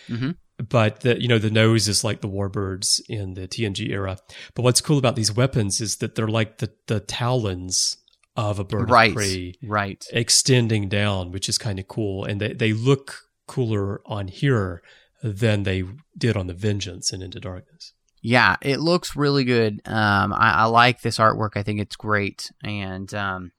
[0.08, 0.36] Mhm.
[0.68, 4.18] But the, you know, the nose is like the warbirds in the TNG era.
[4.54, 7.96] But what's cool about these weapons is that they're like the, the talons
[8.36, 10.02] of a bird right, of prey right.
[10.12, 12.24] extending down, which is kind of cool.
[12.24, 13.22] And they, they look
[13.52, 14.82] cooler on here
[15.22, 15.84] than they
[16.16, 17.92] did on the Vengeance and Into Darkness.
[18.22, 19.82] Yeah, it looks really good.
[19.84, 21.50] Um, I, I like this artwork.
[21.56, 23.52] I think it's great, and um,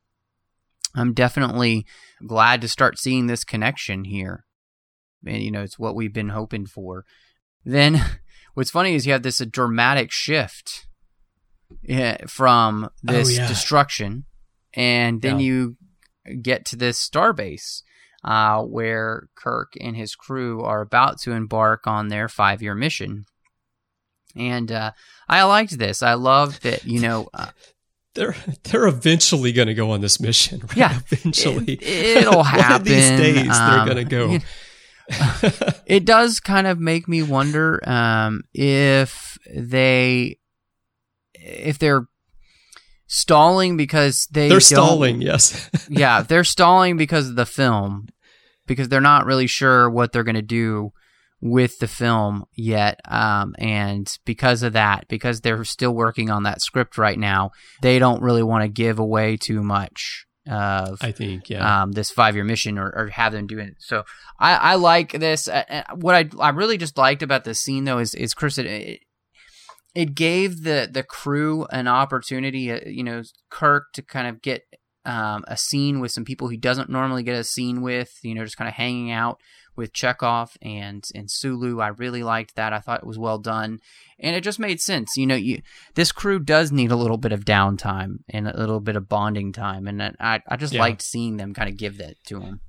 [0.95, 1.85] I'm definitely
[2.25, 4.45] glad to start seeing this connection here.
[5.25, 7.05] And you know, it's what we've been hoping for.
[7.63, 8.01] Then,
[8.55, 10.87] what's funny is you have this uh, dramatic shift
[11.87, 13.47] eh, from this yeah.
[13.47, 14.25] destruction,
[14.73, 15.45] and then Yeah.
[15.45, 15.77] you
[16.41, 17.83] get to this starbase
[18.24, 23.26] uh, where Kirk and his crew are about to embark on their five-year mission.
[24.36, 24.91] And uh,
[25.30, 26.01] I liked this.
[26.01, 27.47] I loved that, you know, uh,
[28.15, 30.59] They're they're eventually going to go on this mission.
[30.61, 30.78] Right?
[30.78, 33.17] Yeah, eventually it- it'll One of these happen.
[33.24, 34.30] days they're Um, going to go.
[34.30, 34.39] you
[35.88, 40.38] it does kind of make me wonder um, if they
[41.34, 42.05] if they're
[43.07, 45.21] stalling because they They're stalling.
[45.21, 45.69] Yes.
[45.89, 48.07] yeah, they're stalling because of the film
[48.68, 50.91] because they're not really sure what they're going to do
[51.41, 56.61] with the film yet um, and because of that because they're still working on that
[56.61, 57.51] script right now
[57.82, 61.84] they don't really want to give away too much of I think, yeah.
[61.84, 63.76] um, this five year mission or, or have them doing it.
[63.80, 64.03] So
[64.39, 65.47] I, I like this.
[65.47, 68.99] Uh, what I I really just liked about this scene though is is Chris it,
[69.95, 74.64] it gave the the crew an opportunity, uh, you know, Kirk to kind of get
[75.06, 78.43] um, a scene with some people he doesn't normally get a scene with, you know,
[78.43, 79.39] just kind of hanging out
[79.76, 81.80] with Chekov and and Sulu.
[81.82, 82.74] I really liked that.
[82.74, 83.80] I thought it was well done,
[84.20, 85.18] and it just made sense.
[85.18, 85.62] You know, you
[85.95, 89.51] this crew does need a little bit of downtime and a little bit of bonding
[89.51, 90.82] time, and I I just Yeah.
[90.82, 92.62] liked seeing them kind of give that to him.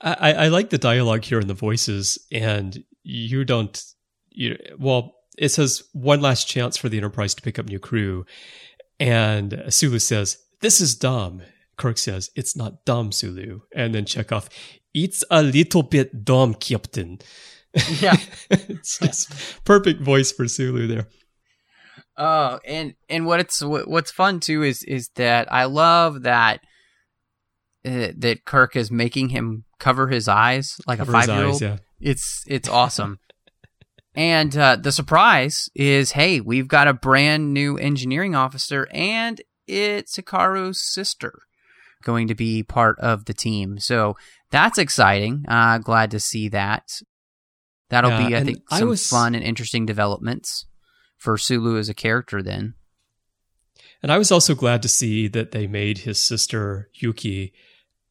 [0.00, 3.82] I, I like the dialogue here in the voices, and you don't.
[4.30, 8.24] You well, it says one last chance for the Enterprise to pick up new crew,
[9.00, 11.42] and Sulu says, "This is dumb."
[11.76, 14.48] Kirk says, "It's not dumb, Sulu," and then Chekov,
[14.94, 17.18] "It's a little bit dumb, Captain."
[18.00, 18.16] Yeah.
[18.50, 21.08] it's just perfect voice for Sulu there.
[22.16, 26.60] Oh, and and what it's what, what's fun too is is that I love that
[27.84, 31.60] uh, that Kirk is making him cover his eyes like Cover a five year old.
[31.60, 31.76] yeah.
[32.00, 33.18] It's it's awesome.
[34.14, 40.16] and uh, the surprise is, hey, we've got a brand new engineering officer, and it's
[40.16, 41.40] Hikaru's sister
[42.02, 43.78] going to be part of the team.
[43.78, 44.16] So
[44.50, 45.44] that's exciting.
[45.48, 47.00] Uh, glad to see that.
[47.90, 50.66] That'll Yeah, be, I think, I some was- fun and interesting developments
[51.16, 52.42] for Sulu as a character.
[52.42, 52.74] Then,
[54.02, 57.54] And I was also glad to see that they made his sister Yuki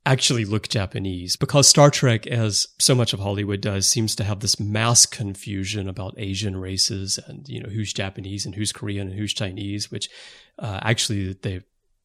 [0.05, 4.41] actually look Japanese because Star Trek, as so much of Hollywood does, seems to have
[4.41, 9.17] this mass confusion about Asian races and you know who's Japanese and who's Korean and
[9.17, 10.09] who's Chinese, which
[10.59, 11.61] uh, actually they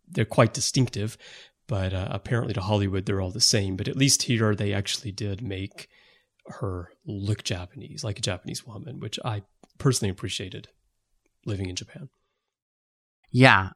[0.08, 1.18] they're quite distinctive.
[1.66, 3.76] But uh, apparently to Hollywood they're all the same.
[3.76, 5.88] But at least here they actually did make
[6.46, 9.42] her look Japanese, like a Japanese woman, which I
[9.76, 10.68] personally appreciated
[11.44, 12.08] living in Japan.
[13.30, 13.70] yeah.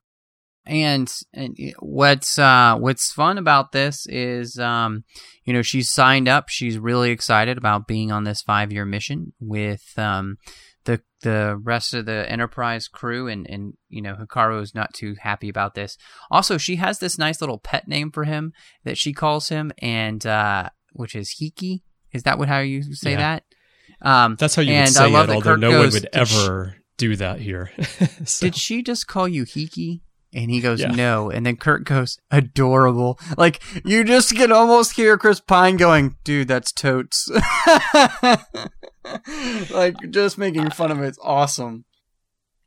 [0.65, 5.03] And, and what's uh, what's fun about this is, um,
[5.45, 6.49] you know, she's signed up.
[6.49, 10.37] She's really excited about being on this five year mission with um,
[10.85, 15.17] the the rest of the Enterprise crew, and and you know, Hikaru is not too
[15.21, 15.97] happy about this.
[16.31, 18.53] Also, she has this nice little pet name for him
[18.85, 21.83] that she calls him, and uh, which is Hiki.
[22.13, 23.17] Is that what how you say Yeah.
[23.41, 23.45] that?
[24.01, 25.93] Um, That's how you and would say I love it, although Kirk no one would
[26.13, 27.71] "Did she- ever do that here.
[28.25, 30.03] So- did she just call you Hiki?
[30.35, 30.93] And he goes, Yeah.
[30.93, 31.31] no.
[31.31, 33.19] And then Kirk goes, adorable.
[33.37, 37.29] Like, you just can almost hear Chris Pine going, dude, that's totes.
[39.71, 41.09] like, just making fun of it.
[41.09, 41.85] It's awesome.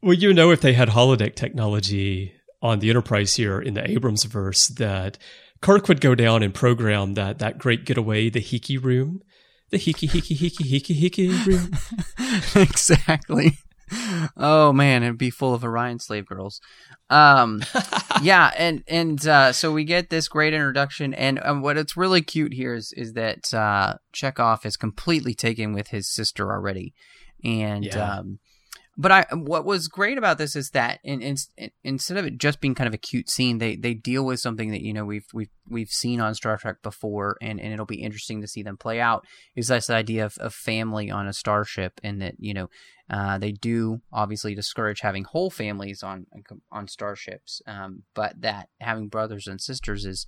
[0.01, 4.23] well, you know, if they had holodeck technology on the Enterprise here in the Abrams
[4.25, 5.17] verse, that
[5.61, 9.21] Kirk would go down and program that that great getaway, the Hiki room,
[9.71, 11.71] the Hiki Hiki Hiki Hiki Hiki room.
[12.55, 13.57] exactly.
[14.37, 16.59] Oh man, it'd be full of Orion slave girls.
[17.09, 17.61] Um,
[18.21, 22.21] yeah, and and uh, so we get this great introduction, and um, what it's really
[22.21, 26.93] cute here is is that uh, Chekov is completely taken with his sister already,
[27.43, 28.17] and Yeah.
[28.17, 28.39] um,
[28.97, 31.35] but I what was great about this is that in, in,
[31.83, 34.71] instead of it just being kind of a cute scene, they they deal with something
[34.71, 38.01] that you know we've we've we've seen on Star Trek before, and, and it'll be
[38.01, 39.25] interesting to see them play out.
[39.55, 42.69] Is this idea of, of family on a starship, and that you know
[43.09, 46.27] uh, they do obviously discourage having whole families on
[46.71, 50.25] on starships, um, but that having brothers and sisters is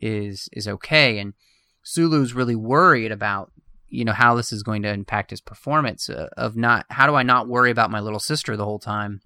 [0.00, 1.18] is is okay.
[1.18, 1.34] And
[1.82, 3.50] Sulu's really worried about
[3.94, 7.14] you know how this is going to impact his performance uh, of not how do
[7.14, 9.20] I not worry about my little sister the whole time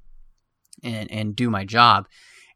[0.83, 2.07] and and do my job.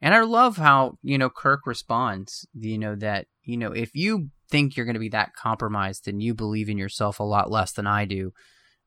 [0.01, 2.47] And I love how you know Kirk responds.
[2.55, 6.21] You know that you know if you think you're going to be that compromised, then
[6.21, 8.33] you believe in yourself a lot less than I do,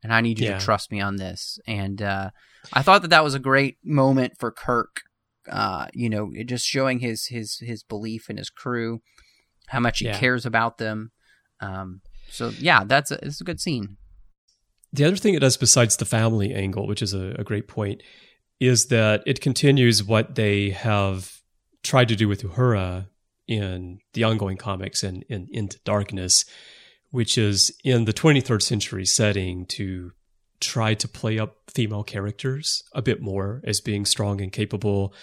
[0.03, 0.57] and I need you Yeah.
[0.59, 1.57] to trust me on this.
[1.65, 2.29] And uh,
[2.73, 5.01] I thought that that was a great moment for Kirk.
[5.49, 9.01] Uh, you know, just showing his his his belief in his crew,
[9.67, 10.19] how much he Yeah.
[10.19, 11.11] cares about them.
[11.61, 13.97] Um, so yeah, that's a, it's a good scene.
[14.93, 18.01] The other thing it does, besides the family angle, which is a, a great point,
[18.59, 21.41] is that it continues what they have
[21.83, 23.07] tried to do with Uhura
[23.47, 26.45] in the ongoing comics and in Into Darkness,
[27.11, 30.11] which is in the 23rd century setting to
[30.59, 35.13] try to play up female characters a bit more as being strong and capable.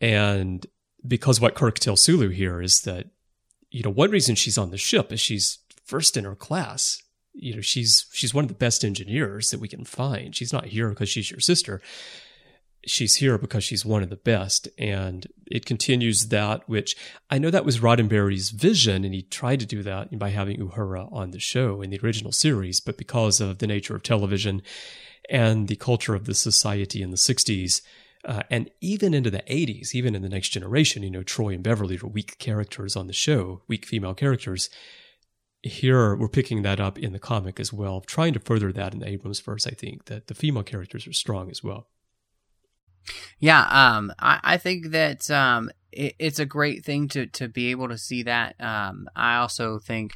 [0.00, 0.64] And
[1.06, 3.06] because what Kirk tells Sulu here is that,
[3.70, 7.02] you know, one reason she's on the ship is she's first in her class
[7.34, 10.36] you know she's she's one of the best engineers that we can find.
[10.36, 11.80] She's not here because she's your sister.
[12.84, 14.68] She's here because she's one of the best.
[14.76, 16.96] And it continues that which
[17.30, 21.12] i know that was roddenberry's vision and he tried to do that by having uhura
[21.12, 24.62] on the show in the original series but because of the nature of television
[25.28, 27.82] and the culture of the society in the 60s
[28.24, 31.62] Uh, and even into the 80s, even in the next generation, you know, Troi and
[31.64, 34.70] Beverly are weak characters on the show, weak female characters.
[35.62, 39.00] Here, we're picking that up in the comic as well, trying to further that in
[39.00, 41.86] the Abrams verse, I think, that the female characters are strong as well.
[43.38, 47.70] Yeah, um, I, I think that um, it, it's a great thing to, to be
[47.70, 48.56] able to see that.
[48.60, 50.14] Um, I also think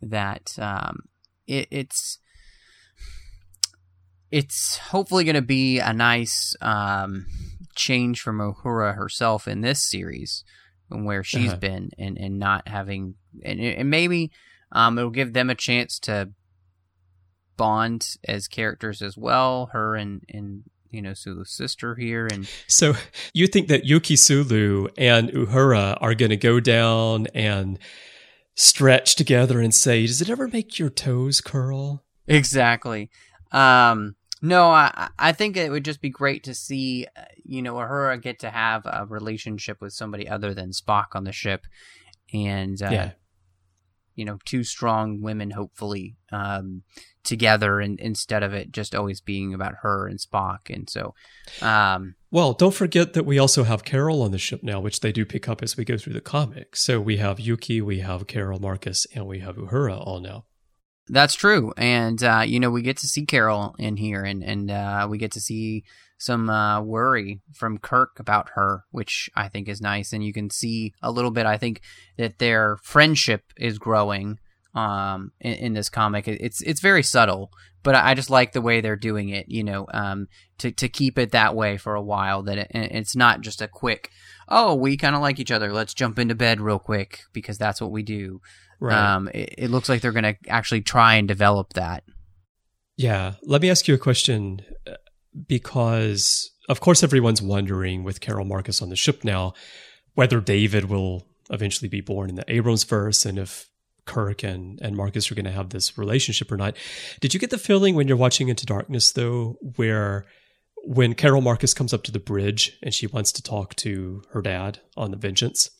[0.00, 1.00] that um,
[1.46, 2.18] it, it's
[4.30, 7.26] it's hopefully going to be a nice um,
[7.76, 10.44] change from Uhura herself in this series,
[10.90, 11.58] and where she's uh-huh.
[11.58, 13.14] been, and, and not having,
[13.44, 14.32] and, and maybe
[14.74, 16.30] um, it'll give them a chance to
[17.56, 19.70] bond as characters as well.
[19.72, 22.94] Her and and you know Sulu's sister here, and so
[23.32, 27.78] you think that Yuki Sulu and Uhura are going to go down and
[28.54, 33.10] stretch together and say, "Does it ever make your toes curl?" Exactly.
[33.52, 37.74] Um, no, I I think it would just be great to see, uh, you know,
[37.74, 41.66] Uhura get to have a relationship with somebody other than Spock on the ship,
[42.32, 43.10] and uh, yeah.
[44.14, 46.82] You know, two strong women, hopefully, um,
[47.24, 51.14] together, and instead of it just always being about her and Spock, and so.
[51.62, 55.12] Um, well, don't forget that we also have Carol on the ship now, which they
[55.12, 56.76] do pick up as we go through the comic.
[56.76, 60.44] So we have Yuki, we have Carol Marcus, and we have Uhura all now.
[61.08, 64.70] That's true, and uh, you know we get to see Carol in here, and and
[64.70, 65.84] uh, we get to see
[66.24, 70.50] some uh, worry from Kirk about her, which I think is nice, and you can
[70.50, 71.46] see a little bit.
[71.46, 71.80] I think
[72.16, 74.38] that their friendship is growing
[74.74, 76.26] um, in, in, this comic.
[76.26, 77.50] It's it's very subtle,
[77.82, 79.46] but I just like the way they're doing it.
[79.48, 82.42] You know, um, to to keep it that way for a while.
[82.42, 84.10] That it, it's not just a quick.
[84.48, 85.72] Oh, we kind of like each other.
[85.72, 88.40] Let's jump into bed real quick because that's what we do.
[88.80, 89.14] Right.
[89.14, 92.04] Um, it, it looks like they're going to actually try and develop that.
[92.96, 93.34] Yeah.
[93.42, 94.60] Let me ask you a question
[95.46, 99.54] because, of course, everyone's wondering with Carol Marcus on the ship now
[100.14, 103.68] whether David will eventually be born in the Abrams verse and if
[104.06, 106.76] Kirk and, and Marcus are going to have this relationship or not.
[107.20, 110.26] Did you get the feeling when you're watching Into Darkness, though, where
[110.84, 114.42] when Carol Marcus comes up to the bridge and she wants to talk to her
[114.42, 115.70] dad on the Vengeance,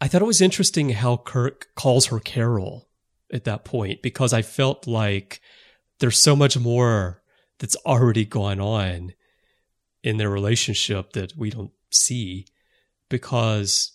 [0.00, 2.88] I thought it was interesting how Kirk calls her Carol
[3.32, 5.40] at that point because I felt like
[5.98, 7.19] there's so much more
[7.60, 9.12] that's already gone on
[10.02, 12.46] in their relationship that we don't see
[13.08, 13.92] because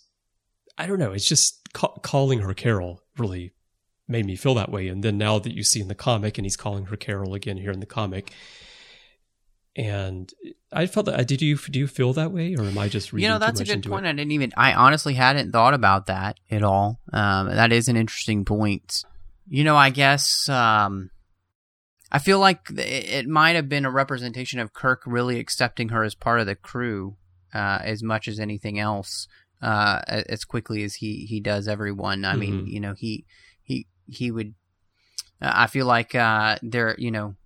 [0.78, 3.52] I don't know, it's just ca- calling her Carol really
[4.08, 4.88] made me feel that way.
[4.88, 7.58] And then now that you see in the comic, and he's calling her Carol again
[7.58, 8.32] here in the comic,
[9.74, 10.32] and
[10.72, 11.26] I felt that.
[11.26, 13.24] Did you do you feel that way, or am I just reading?
[13.24, 14.06] You know, that's a good point.
[14.06, 14.10] It?
[14.10, 14.52] I didn't even.
[14.56, 16.98] I honestly hadn't thought about that at all.
[17.12, 19.04] Um, that is an interesting point.
[19.48, 21.10] You know, I guess um,
[22.16, 26.14] I feel like it might have been a representation of Kirk really accepting her as
[26.14, 27.18] part of the crew
[27.52, 29.28] uh, as much as anything else.
[29.60, 32.24] Uh, as quickly as he he does everyone.
[32.24, 32.40] I mm-hmm.
[32.40, 33.26] mean, you know, he
[33.62, 34.54] he he would.
[35.42, 37.36] I feel like uh, there, you know,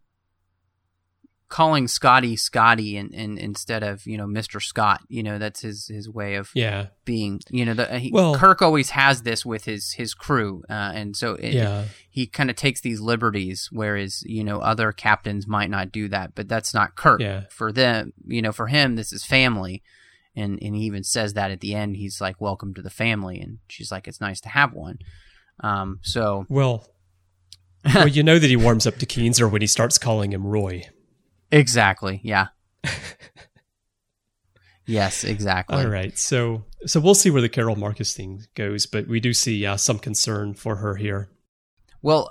[1.50, 4.62] calling Scotty Scotty and, and instead of you know Mr.
[4.62, 5.02] Scott.
[5.08, 7.40] You know that's his his way of yeah being.
[7.50, 11.14] You know the he, well, Kirk always has this with his his crew, uh, and
[11.14, 15.70] so it, yeah he kind of takes these liberties, whereas you know other captains might
[15.70, 16.34] not do that.
[16.34, 17.20] But that's not Kirk.
[17.20, 17.44] Yeah.
[17.50, 19.82] For them, you know, for him, this is family.
[20.36, 21.96] And, and he even says that at the end.
[21.96, 24.98] He's like, "Welcome to the family," and she's like, "It's nice to have one."
[25.58, 26.88] Um, so well,
[27.94, 30.88] well, you know that he warms up to Keenser when he starts calling him Roy.
[31.52, 32.20] Exactly.
[32.22, 32.48] Yeah.
[34.86, 35.76] yes, exactly.
[35.76, 36.16] All right.
[36.16, 39.76] So so we'll see where the Carol Marcus thing goes, but we do see uh,
[39.76, 41.30] some concern for her here.
[42.02, 42.30] Well,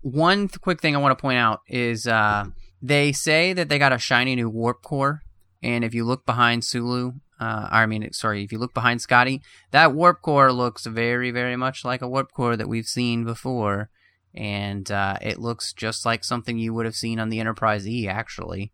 [0.00, 2.46] one th- quick thing I want to point out is uh,
[2.80, 5.22] they say that they got a shiny new warp core,
[5.62, 9.42] and if you look behind Sulu, uh, I mean, sorry, if you look behind Scotty,
[9.70, 13.90] that warp core looks very, very much like a warp core that we've seen before
[14.34, 18.08] and uh, it looks just like something you would have seen on the Enterprise E.
[18.08, 18.72] Actually,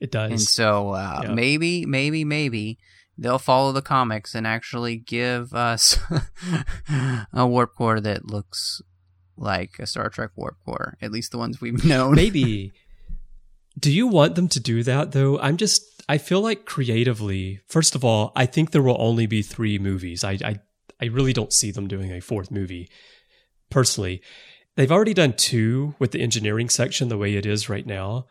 [0.00, 0.30] it does.
[0.30, 2.78] And so uh, maybe, maybe, maybe
[3.18, 5.98] they'll follow the comics and actually give us
[7.32, 8.80] a warp core that looks
[9.36, 10.96] like a Star Trek warp core.
[11.00, 12.14] At least the ones we've known.
[12.16, 12.72] maybe.
[13.78, 15.38] Do you want them to do that though?
[15.38, 15.82] I'm just.
[16.08, 20.22] I feel like creatively, first of all, I think there will only be three movies.
[20.22, 20.60] I, I,
[21.02, 22.88] I really don't see them doing a fourth movie
[23.70, 24.22] personally.
[24.76, 28.26] They've already done two with the engineering section the way it is right now.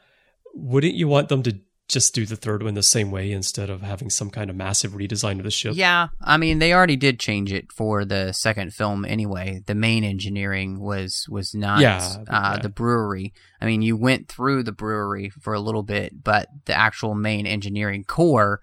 [0.53, 3.81] Wouldn't you want them to just do the third one the same way instead of
[3.81, 5.73] having some kind of massive redesign of the ship.
[5.75, 9.61] Yeah, I mean they already did change it for the second film anyway.
[9.65, 12.61] The main engineering was was not Yeah, uh, yeah.
[12.61, 13.33] the brewery.
[13.61, 17.45] I mean you went through the brewery for a little bit, but the actual main
[17.45, 18.61] engineering core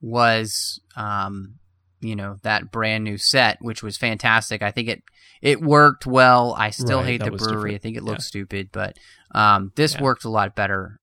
[0.00, 1.56] was um
[2.00, 4.62] you know that brand new set which was fantastic.
[4.62, 5.02] I think it
[5.42, 6.54] it worked well.
[6.58, 7.74] I still Right, hate the brewery.
[7.74, 8.28] I think it looks Yeah.
[8.28, 8.96] stupid, but
[9.34, 10.02] um this Yeah.
[10.02, 10.98] worked a lot better.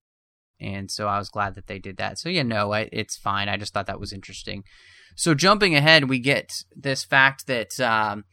[0.59, 2.17] And so I was glad that they did that.
[2.17, 3.47] So yeah, no, I, it's fine.
[3.47, 4.63] I just thought that was interesting.
[5.15, 8.23] So jumping ahead, we get this fact that um,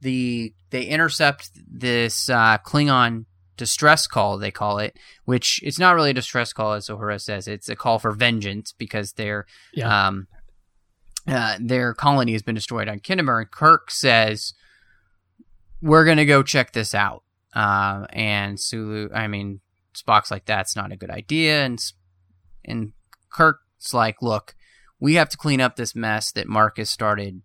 [0.00, 4.38] the they intercept this uh, Klingon distress call.
[4.38, 7.46] They call it, which it's not really a distress call, as Uhura says.
[7.48, 10.08] It's a call for vengeance because their Yeah.
[10.08, 10.26] um,
[11.26, 13.40] uh, their colony has been destroyed on Kinnemer.
[13.40, 14.54] And Kirk says,
[15.80, 17.22] "We're gonna go check this out."
[17.54, 19.60] Uh, and Sulu, I mean
[19.94, 21.80] Spock's like, "That's not a good idea," and
[22.64, 22.92] and
[23.30, 24.54] Kirk's like, "Look."
[25.04, 27.42] we have to clean up this mess that Marcus started.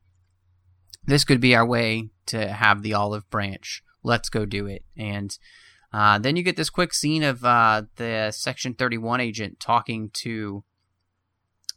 [1.03, 3.83] This could be our way to have the olive branch.
[4.01, 4.85] Let's go do it.
[4.95, 5.37] And
[5.91, 10.63] uh, then you get this quick scene of uh, the Section 31 agent talking to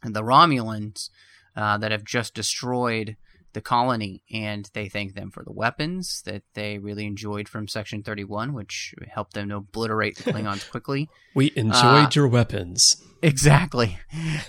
[0.03, 1.09] the Romulans
[1.55, 3.15] uh, that have just destroyed
[3.53, 8.01] the colony, and they thank them for the weapons that they really enjoyed from Section
[8.01, 11.07] 31, which helped them to obliterate the Klingons quickly.
[11.35, 12.95] We enjoyed Uh, your weapons.
[13.21, 13.99] Exactly.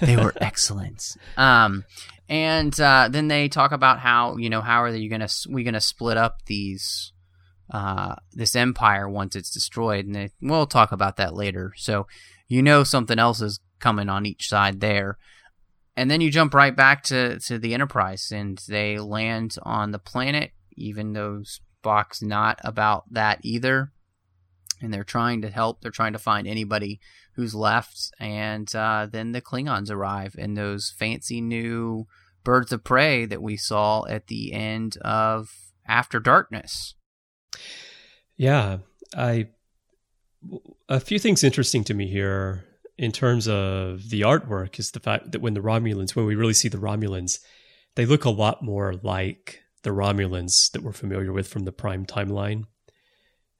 [0.01, 1.03] They were excellent.
[1.37, 1.85] Um,
[2.31, 5.81] and uh, then they talk about how you know how are you gonna we gonna
[5.83, 7.13] split up these
[7.71, 11.73] uh, this empire once it's destroyed, and they, we'll talk about that later.
[11.77, 12.07] So
[12.49, 15.19] you know something else is coming on each side there.
[15.97, 19.99] And then you jump right back to, to the Enterprise, and they land on the
[19.99, 21.43] planet, even though
[21.85, 23.93] Spock's not about that either.
[24.81, 25.81] And they're trying to help.
[25.81, 27.01] They're trying to find anybody
[27.35, 28.11] who's left.
[28.19, 32.07] And uh, then the Klingons arrive, and those fancy new
[32.43, 35.51] birds of prey that we saw at the end of
[35.87, 36.95] After Darkness.
[38.37, 38.79] Yeah,
[39.17, 39.49] I
[40.89, 42.65] a few things interesting to me here
[42.97, 46.55] in terms of the artwork is the fact that when the Romulans, when we really
[46.55, 47.41] see the Romulans,
[47.97, 52.07] they look a lot more like the Romulans that we're familiar with from the Prime
[52.07, 52.65] timeline,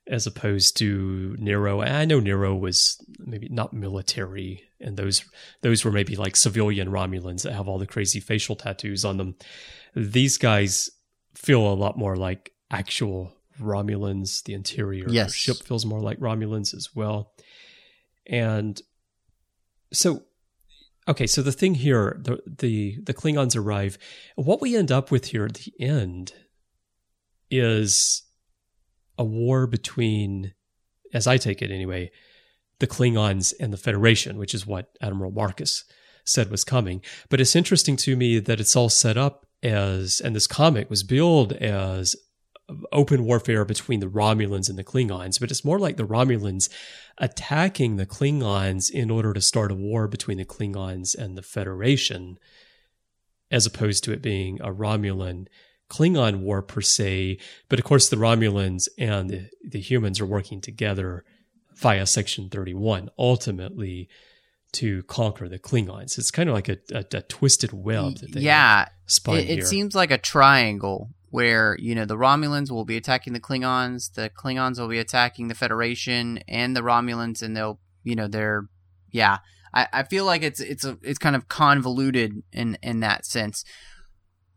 [0.07, 1.81] as opposed to Nero.
[1.81, 5.25] I know Nero was maybe not military, and those
[5.63, 9.35] those were maybe like civilian Romulans that have all the crazy facial tattoos on them.
[9.95, 10.91] These guys
[11.35, 14.43] feel a lot more like actual Romulans.
[14.45, 15.35] The interior Yes.
[15.35, 17.33] ship feels more like Romulans as well.
[18.27, 18.81] And
[19.95, 20.23] so
[21.09, 23.99] okay, so the thing here, the the the Klingons arrive.
[24.37, 26.33] What we end up with here at the end
[27.51, 28.23] is
[29.17, 30.55] a war between,
[31.13, 32.11] as I take it anyway,
[32.81, 35.85] the Klingons and the Federation, which is what Admiral Marcus
[36.25, 37.03] said was coming.
[37.29, 41.03] But it's interesting to me that it's all set up as, and this comic was
[41.03, 42.17] billed as
[42.93, 46.69] open warfare between the Romulans and the Klingons, but it's more like the Romulans
[47.19, 52.39] attacking the Klingons in order to start a war between the Klingons and the Federation,
[53.51, 55.47] as opposed to it being a Romulan
[55.91, 57.39] Klingon war per se.
[57.69, 61.25] But of course, the Romulans and the, the humans are working together
[61.75, 64.09] via Section 31, ultimately
[64.73, 66.19] to conquer the Klingons.
[66.19, 68.89] It's kind of like a, a, a twisted web that they yeah,
[69.29, 73.41] it, it seems like a triangle where you know the Romulans will be attacking the
[73.41, 78.29] Klingons, the Klingons will be attacking the Federation and the Romulans, and they'll you know
[78.29, 78.69] they're
[79.11, 79.39] yeah.
[79.75, 83.65] I, I feel like it's it's a it's kind of convoluted in in that sense,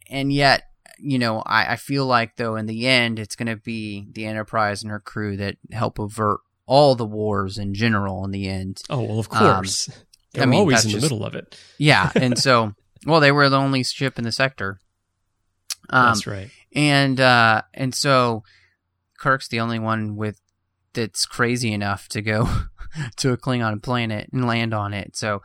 [0.08, 0.66] and yet
[1.00, 4.28] you know I, I feel like though in the end it's going to be the
[4.28, 8.82] Enterprise and her crew that help avert all the wars in general in the end.
[8.92, 9.90] oh, well, of Um, course.
[10.34, 11.58] They're I mean, always in the just- middle of it.
[11.80, 12.74] Yeah, and so
[13.08, 14.78] well they were the only ship in the sector.
[15.90, 16.50] Um, That's right.
[16.74, 18.44] And uh and so
[19.20, 20.40] Kirk's the only one with
[20.94, 22.48] that's crazy enough to go
[23.18, 25.16] to a Klingon planet and land on it.
[25.16, 25.42] So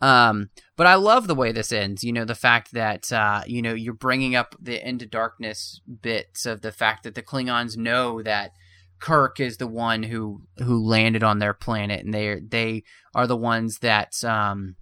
[0.00, 2.02] um but I love the way this ends.
[2.02, 6.46] You know, the fact that uh you know, you're bringing up the into darkness bits
[6.46, 8.52] of the fact that the Klingons know that
[9.00, 13.36] Kirk is the one who who landed on their planet and they they are the
[13.36, 14.76] ones that um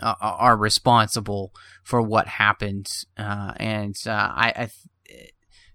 [0.00, 1.52] uh, are responsible
[1.82, 4.70] for what happened, uh, and uh, I, I
[5.06, 5.32] th-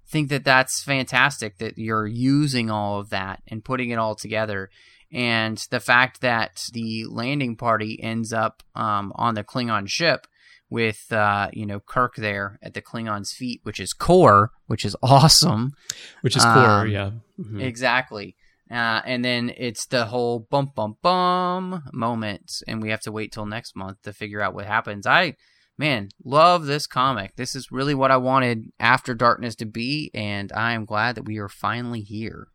[0.08, 4.70] think that that's fantastic that you're using all of that and putting it all together.
[5.12, 10.28] And the fact that the landing party ends up um, on the Klingon ship
[10.70, 14.96] with uh, you know Kirk there at the Klingon's feet, which is core, which is
[15.02, 15.74] awesome.
[16.22, 17.12] Which is core, um, yeah.
[17.40, 17.62] Mhm.
[17.64, 18.36] Exactly.
[18.72, 23.32] Uh, and then it's the whole bum bum bum moment, and we have to wait
[23.32, 25.08] till next month to figure out what happens.
[25.08, 25.36] I,
[25.78, 27.36] man, love this comic.
[27.36, 31.26] This is really what I wanted After Darkness to be, and I am glad that
[31.26, 32.50] we are finally here.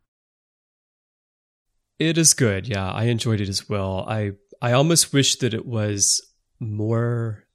[1.99, 2.67] It is good.
[2.67, 4.05] Yeah, I enjoyed it as well.
[4.07, 4.31] I
[4.61, 6.21] I almost wish that it was
[6.59, 7.45] more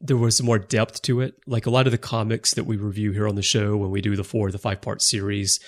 [0.00, 1.34] there was more depth to it.
[1.46, 4.00] Like a lot of the comics that we review here on the show when we
[4.00, 5.60] do the four, the five part series,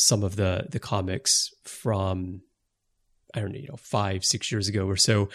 [0.00, 2.42] some of the the comics from
[3.34, 5.28] I don't know, you know, five, six years ago or so,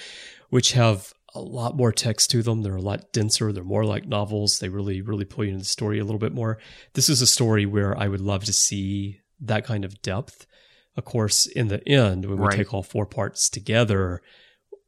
[0.49, 2.61] which have a lot more text to them.
[2.63, 3.51] They're a lot denser.
[3.53, 4.57] They're more like novels.
[4.59, 6.57] They really, really pull you into the story a little bit more.
[6.93, 10.47] This is a story where I would love to see that kind of depth.
[10.95, 12.57] Of course, in the end, when we Right.
[12.57, 14.21] take all four parts together,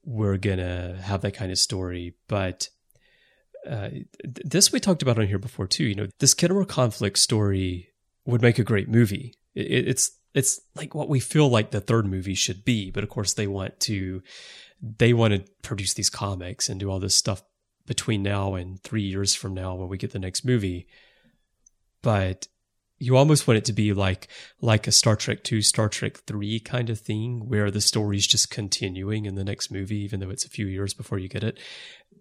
[0.03, 2.15] we're gonna have that kind of story.
[2.27, 2.69] But
[3.67, 4.05] uh, th-
[4.43, 5.83] this we talked about on here before too.
[5.85, 7.89] You know, this Khitomer conflict story
[8.25, 9.33] would make a great movie.
[9.55, 13.03] It, it- it's it's like what we feel like the third movie should be, but
[13.03, 14.21] of course they want to
[14.81, 17.41] they want to produce these comics and do all this stuff
[17.85, 20.87] between now and three years from now when we get the next movie.
[22.01, 22.47] But
[22.97, 24.27] you almost want it to be like
[24.61, 28.49] like a Star Trek two, Star Trek three kind of thing, where the story's just
[28.49, 31.59] continuing in the next movie, even though it's a few years before you get it.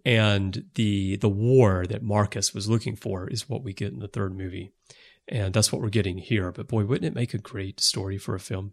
[0.05, 4.09] And the the war that Marcus was looking for is what we get in the
[4.09, 4.73] third movie.
[5.29, 6.53] And that's what we're getting here.
[6.53, 8.73] But boy, wouldn't it make a great story for a film?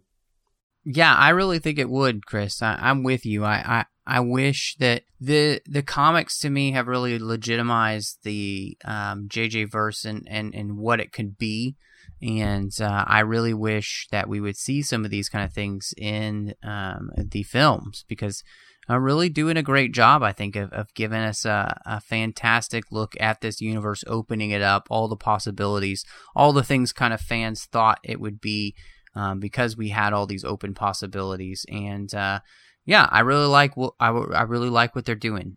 [0.84, 2.60] Yeah, I really think it would, Chris.
[2.60, 3.44] I, I'm with you.
[3.44, 9.28] I, I, I wish that the the comics to me have really legitimized the um,
[9.28, 11.76] JJ verse and, and, and what it could be.
[12.20, 15.92] And uh, I really wish that we would see some of these kind of things
[15.96, 18.42] in um, the films because
[18.88, 22.84] are really doing a great job, I think, of, of giving us a, a fantastic
[22.90, 26.04] look at this universe, opening it up, all the possibilities,
[26.34, 28.74] all the things kind of fans thought it would be
[29.14, 31.64] um, because we had all these open possibilities.
[31.68, 32.40] And uh,
[32.84, 35.56] yeah, I really like what I, I really like what they're doing.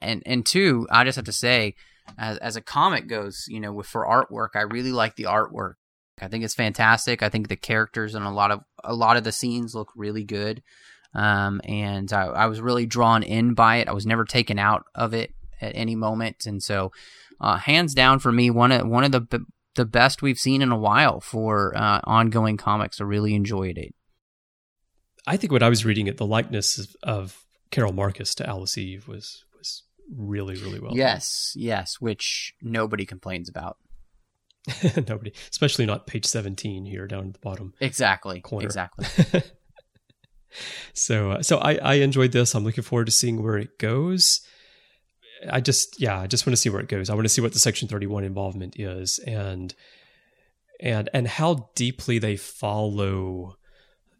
[0.00, 1.74] And and two, I just have to say,
[2.18, 5.74] as as a comic goes, you know, with for artwork, I really like the artwork.
[6.20, 7.22] I think it's fantastic.
[7.22, 10.24] I think the characters and a lot of a lot of the scenes look really
[10.24, 10.62] good.
[11.14, 13.88] Um, and I, I was really drawn in by it.
[13.88, 16.92] I was never taken out of it at any moment, and so
[17.40, 19.38] uh, hands down for me, one of one of the b-
[19.76, 23.00] the best we've seen in a while for uh, ongoing comics.
[23.00, 23.94] I really enjoyed it.
[25.26, 28.76] I think when I was reading it, the likeness of, of Carol Marcus to Alice
[28.76, 29.84] Eve was was
[30.14, 30.94] really really well.
[30.94, 33.78] yes, yes, which nobody complains about.
[35.08, 37.74] nobody, especially not page seventeen here down at the bottom.
[37.80, 38.66] Exactly, Corner.
[38.66, 39.06] exactly.
[40.92, 42.54] so uh, so I, I enjoyed this.
[42.54, 44.40] I'm looking forward to seeing where it goes.
[45.50, 47.10] I just yeah, I just want to see where it goes.
[47.10, 49.74] I want to see what the Section 31 involvement is and
[50.80, 53.56] and and how deeply they follow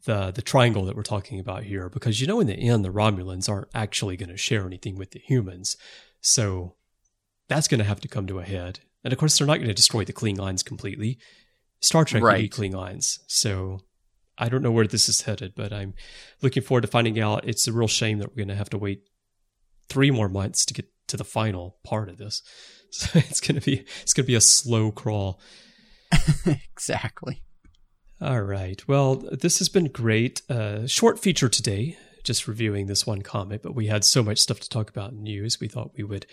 [0.04, 2.90] the the triangle that we're talking about here because you know in the end the
[2.90, 5.76] Romulans aren't actually going to share anything with the humans.
[6.20, 6.74] So
[7.48, 8.80] that's going to have to come to a head.
[9.02, 11.18] And of course they're not going to destroy the Klingons completely.
[11.80, 12.50] Star Trek Right.
[12.50, 13.18] Klingons.
[13.26, 13.80] So
[14.36, 15.94] I don't know where this is headed, but I'm
[16.42, 17.46] looking forward to finding out.
[17.46, 19.02] It's a real shame that we're going to have to wait
[19.88, 22.42] three more months to get to the final part of this.
[22.94, 25.40] So it's going to be it's going to be a slow crawl.
[26.46, 27.42] exactly.
[28.20, 28.86] All right.
[28.86, 30.42] Well, this has been great.
[30.48, 34.60] Uh, short feature today, just reviewing this one comic, but we had so much stuff
[34.60, 35.58] to talk about in news.
[35.58, 36.26] We thought we would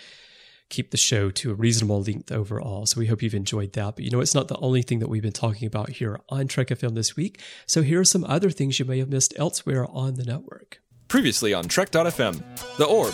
[0.72, 2.86] keep the show to a reasonable length overall.
[2.88, 3.96] So we hope you've enjoyed that.
[3.96, 6.48] But you know, it's not the only thing that we've been talking about here on
[6.48, 7.40] Trek FM this week.
[7.68, 10.82] So here are some other things you may have missed elsewhere on the network.
[11.08, 13.14] Previously on Trek.fm, The Orb.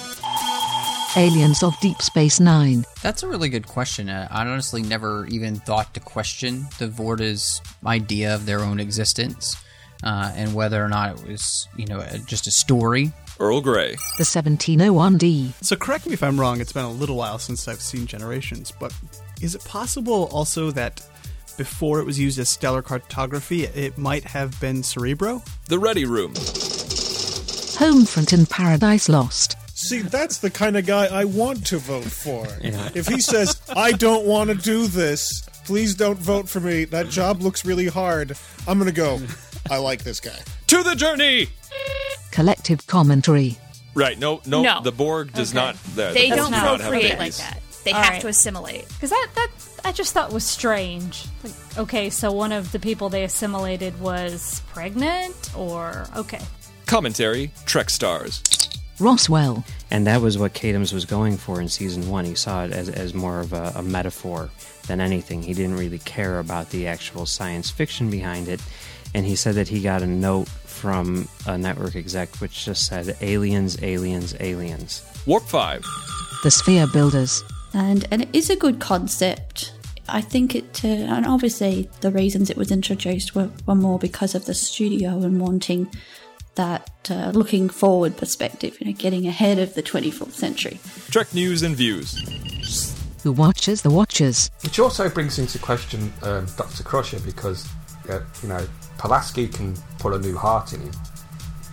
[1.15, 2.85] Aliens of Deep Space Nine.
[3.01, 4.07] That's a really good question.
[4.07, 9.57] Uh, I honestly never even thought to question the Vorta's idea of their own existence
[10.03, 13.11] uh, and whether or not it was, you know, uh, just a story.
[13.39, 13.95] Earl Grey.
[14.17, 15.53] The 1701D.
[15.63, 18.71] So correct me if I'm wrong, it's been a little while since I've seen Generations,
[18.71, 18.93] but
[19.41, 21.01] is it possible also that
[21.57, 25.41] before it was used as stellar cartography, it might have been Cerebro?
[25.67, 26.33] The Ready Room.
[27.77, 29.55] Homefront and Paradise Lost.
[29.77, 32.47] See, that's the kind of guy I want to vote for.
[32.95, 36.85] If he says, I don't want to do this, please don't vote for me.
[36.85, 38.35] That job looks really hard.
[38.67, 39.19] I'm going to go.
[39.69, 40.39] I like this guy.
[40.67, 41.49] To the journey!
[42.37, 43.57] Collective Commentary.
[43.95, 44.79] Right, no, no, No.
[44.83, 45.57] the Borg does Okay.
[45.65, 45.75] not.
[45.95, 47.37] The, They the Borg don't do not have procreate like babies.
[47.39, 47.61] that.
[47.83, 48.21] They All have right.
[48.21, 48.87] to assimilate.
[48.89, 49.49] Because that, that
[49.83, 51.25] I just thought was strange.
[51.43, 56.39] Like, okay, so one of the people they assimilated was pregnant, or okay.
[56.85, 58.43] Commentary Trek Stars.
[58.99, 59.63] Roswell.
[59.89, 62.23] And that was what Katims was going for in season one.
[62.25, 64.51] He saw it as, as more of a, a metaphor
[64.85, 65.41] than anything.
[65.41, 68.61] He didn't really care about the actual science fiction behind it.
[69.15, 70.47] and he said that he got a note
[70.77, 75.01] from a network exec which just said aliens, aliens, aliens.
[75.25, 75.83] Warp 5.
[76.43, 77.43] The Sphere Builders.
[77.73, 79.73] and and it is a good concept.
[80.07, 84.35] I think it, uh, and obviously the reasons it was introduced were, were more because
[84.35, 85.89] of the studio and wanting
[86.55, 90.79] that uh, looking forward perspective, you know, getting ahead of the 24th century.
[91.11, 92.15] Trek news and views.
[93.23, 94.49] Who watches the Watchers?
[94.63, 96.83] Which also brings into question um, Dr.
[96.83, 97.67] Crusher because,
[98.09, 98.65] uh, you know,
[98.97, 100.91] Pulaski can put a new heart in him,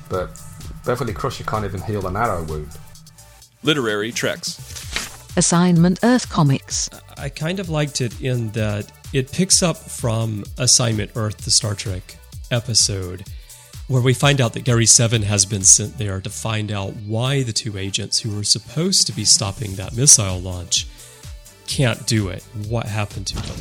[0.08, 0.40] but
[0.84, 2.70] Beverly Crusher can't even heal an arrow wound.
[3.62, 4.58] Literary Treks.
[5.36, 6.88] Assignment Earth Comics.
[7.16, 11.74] I kind of liked it in that it picks up from Assignment Earth, the Star
[11.74, 12.16] Trek
[12.50, 13.24] episode,
[13.88, 17.42] where we find out that Gary Seven has been sent there to find out why
[17.42, 20.86] the two agents who were supposed to be stopping that missile launch
[21.66, 22.44] can't do it.
[22.68, 23.56] What happened to them?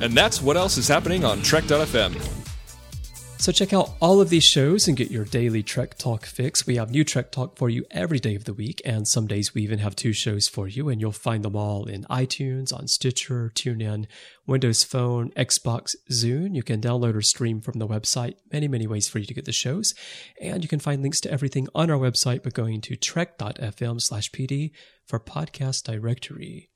[0.00, 2.43] And that's what else is happening on Trek.fm.
[3.38, 6.66] So check out all of these shows and get your daily Trek Talk fix.
[6.66, 9.52] We have new Trek Talk for you every day of the week, and some days
[9.52, 12.88] we even have two shows for you, and you'll find them all in iTunes, on
[12.88, 14.06] Stitcher, TuneIn,
[14.46, 16.54] Windows Phone, Xbox, Zune.
[16.54, 18.36] You can download or stream from the website.
[18.50, 19.94] Many, many ways for you to get the shows.
[20.40, 24.30] And you can find links to everything on our website by going to trek.fm slash
[24.30, 24.70] PD
[25.04, 26.70] for podcast directory.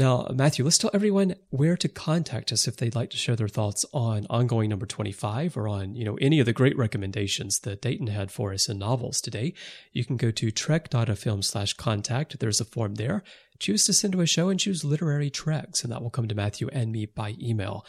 [0.00, 3.48] Now, Matthew, let's tell everyone where to contact us if they'd like to share their
[3.48, 7.82] thoughts on ongoing number 25 or on, you know, any of the great recommendations that
[7.82, 9.52] Dayton had for us in novels today.
[9.92, 12.38] You can go to trek.fm slash contact.
[12.38, 13.22] There's a form there.
[13.58, 16.34] Choose to send to a show and choose literary treks, and that will come to
[16.34, 17.84] Matthew and me by email.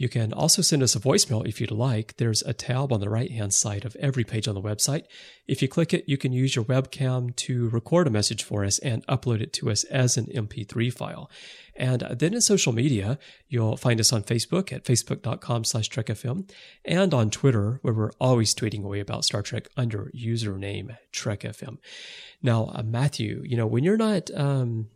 [0.00, 2.16] You can also send us a voicemail if you'd like.
[2.16, 5.04] There's a tab on the right hand side of every page on the website.
[5.46, 8.78] If you click it, you can use your webcam to record a message for us
[8.78, 11.30] and upload it to us as an MP3 file.
[11.76, 16.50] And then in social media, you'll find us on Facebook at facebook.com slash trekfm
[16.86, 21.76] and on Twitter, where we're always tweeting away about Star Trek under username trekfm.
[22.42, 24.88] Now, uh, Matthew, you know, when you're not um,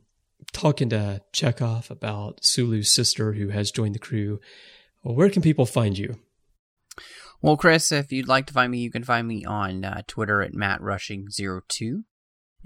[0.53, 4.41] talking to Chekov about Sulu's sister who has joined the crew,
[5.05, 6.19] well, where can people find you?
[7.43, 10.41] Well, Chris, if you'd like to find me, you can find me on uh, Twitter
[10.41, 12.05] at mattrushing02.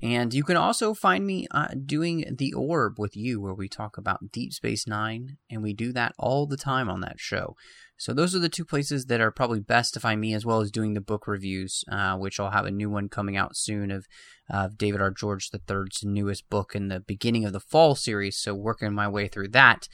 [0.00, 3.98] And you can also find me uh, doing The Orb with you, where we talk
[3.98, 7.56] about Deep Space Nine, and we do that all the time on that show.
[7.96, 10.60] So those are the two places that are probably best to find me, as well
[10.60, 13.90] as doing the book reviews, uh, which I'll have a new one coming out soon
[13.90, 14.06] of
[14.48, 15.10] uh, David R.
[15.10, 18.38] George III's newest book in the beginning of the fall series.
[18.38, 19.88] So working my way through that.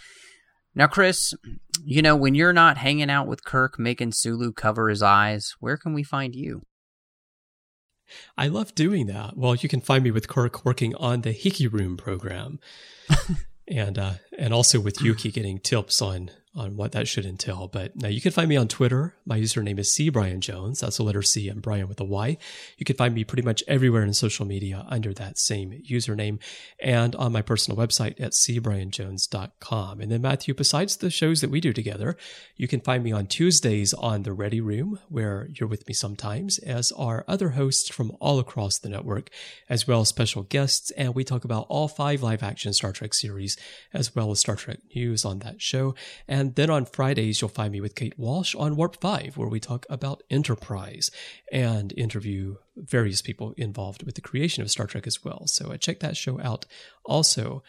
[0.74, 1.32] Now, Chris,
[1.84, 5.76] you know, when you're not hanging out with Kirk making Sulu cover his eyes, where
[5.76, 6.62] can we find you?
[8.36, 9.36] I love doing that.
[9.36, 12.58] Well, you can find me with Kirk working on the Hiki Room program,
[13.68, 17.68] and uh, and also with Yuki getting tips on on what that should entail.
[17.68, 19.14] But now you can find me on Twitter.
[19.26, 20.80] My username is C Brian Jones.
[20.80, 22.36] That's the letter C and Brian with a Y.
[22.78, 26.38] You can find me pretty much everywhere in social media under that same username
[26.78, 30.00] and on my personal website at cbrianjones.com.
[30.00, 32.16] And then Matthew, besides the shows that we do together,
[32.56, 36.58] you can find me on Tuesdays on the Ready Room, where you're with me sometimes,
[36.58, 39.30] as are other hosts from all across the network,
[39.68, 40.90] as well as special guests.
[40.92, 43.56] And we talk about all five live action Star Trek series,
[43.92, 45.94] as well as Star Trek news on that show.
[46.28, 49.48] And and then on Fridays, you'll find me with Kate Walsh on Warp 5, where
[49.48, 51.10] we talk about Enterprise
[51.50, 55.44] and interview various people involved with the creation of Star Trek as well.
[55.46, 56.66] So uh, check that show out
[57.02, 57.62] also.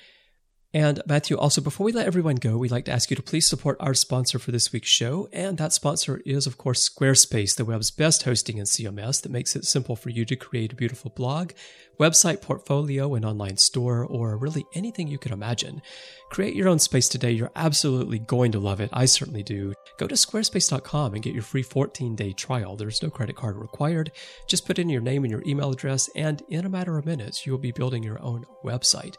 [0.76, 3.48] And Matthew, also before we let everyone go, we'd like to ask you to please
[3.48, 5.30] support our sponsor for this week's show.
[5.32, 9.56] And that sponsor is, of course, Squarespace, the web's best hosting and CMS that makes
[9.56, 11.54] it simple for you to create a beautiful blog,
[11.98, 15.82] website, portfolio, and online store, or really anything you can imagine.
[16.30, 17.32] Create your own space today.
[17.32, 18.90] You're absolutely going to love it.
[18.92, 19.74] I certainly do.
[19.98, 22.76] Go to squarespace.com and get your free 14 day trial.
[22.76, 24.12] There's no credit card required.
[24.46, 27.46] Just put in your name and your email address, and in a matter of minutes,
[27.46, 29.16] you'll be building your own website.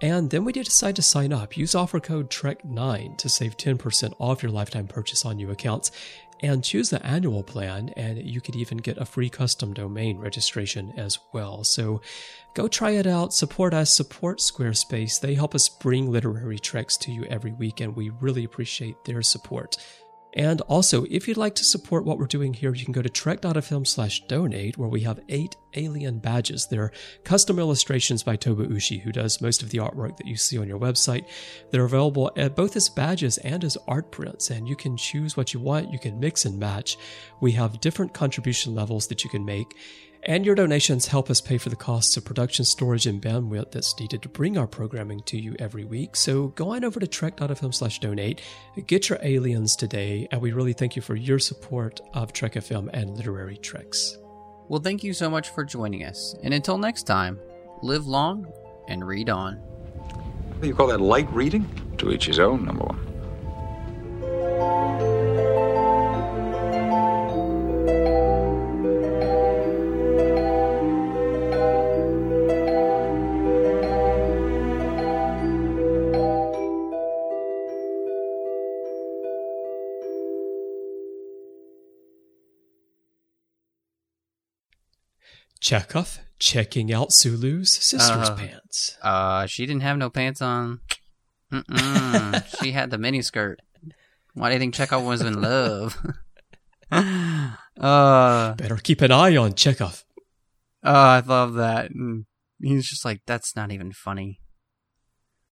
[0.00, 1.56] And then we did decide to sign up.
[1.56, 5.90] Use offer code TREK9 to save 10% off your lifetime purchase on new accounts
[6.42, 10.92] and choose the annual plan and you could even get a free custom domain registration
[10.96, 11.64] as well.
[11.64, 12.00] So
[12.54, 15.20] go try it out, support us, support Squarespace.
[15.20, 19.22] They help us bring literary treks to you every week and we really appreciate their
[19.22, 19.76] support.
[20.34, 23.08] And also, if you'd like to support what we're doing here, you can go to
[23.08, 26.68] trek.fm slash donate, where we have eight alien badges.
[26.68, 26.92] They're
[27.24, 30.68] custom illustrations by Toba Ushi, who does most of the artwork that you see on
[30.68, 31.26] your website.
[31.70, 35.58] They're available both as badges and as art prints, and you can choose what you
[35.58, 35.92] want.
[35.92, 36.96] You can mix and match.
[37.40, 39.76] We have different contribution levels that you can make.
[40.24, 43.98] And your donations help us pay for the costs of production, storage, and bandwidth that's
[43.98, 46.14] needed to bring our programming to you every week.
[46.14, 48.42] So go on over to trek.fm slash donate,
[48.86, 52.90] get your aliens today, and we really thank you for your support of Trek FM
[52.92, 54.18] and Literary Treks.
[54.68, 56.34] Well, thank you so much for joining us.
[56.42, 57.40] And until next time,
[57.82, 58.46] live long
[58.88, 59.56] and read on.
[59.56, 61.66] What do you call that, light reading?
[61.98, 65.09] To each his own, number one.
[85.60, 88.96] Chekov checking out Sulu's sister's Uh, pants.
[89.02, 90.80] Uh, she didn't have no pants on.
[92.62, 93.60] She had the mini skirt.
[94.34, 95.98] Why do you think Chekov was in love?
[96.92, 100.04] uh, Better keep an eye on Chekov.
[100.84, 101.90] oh, I love that.
[101.90, 102.26] And
[102.60, 104.39] he's just like, that's not even funny.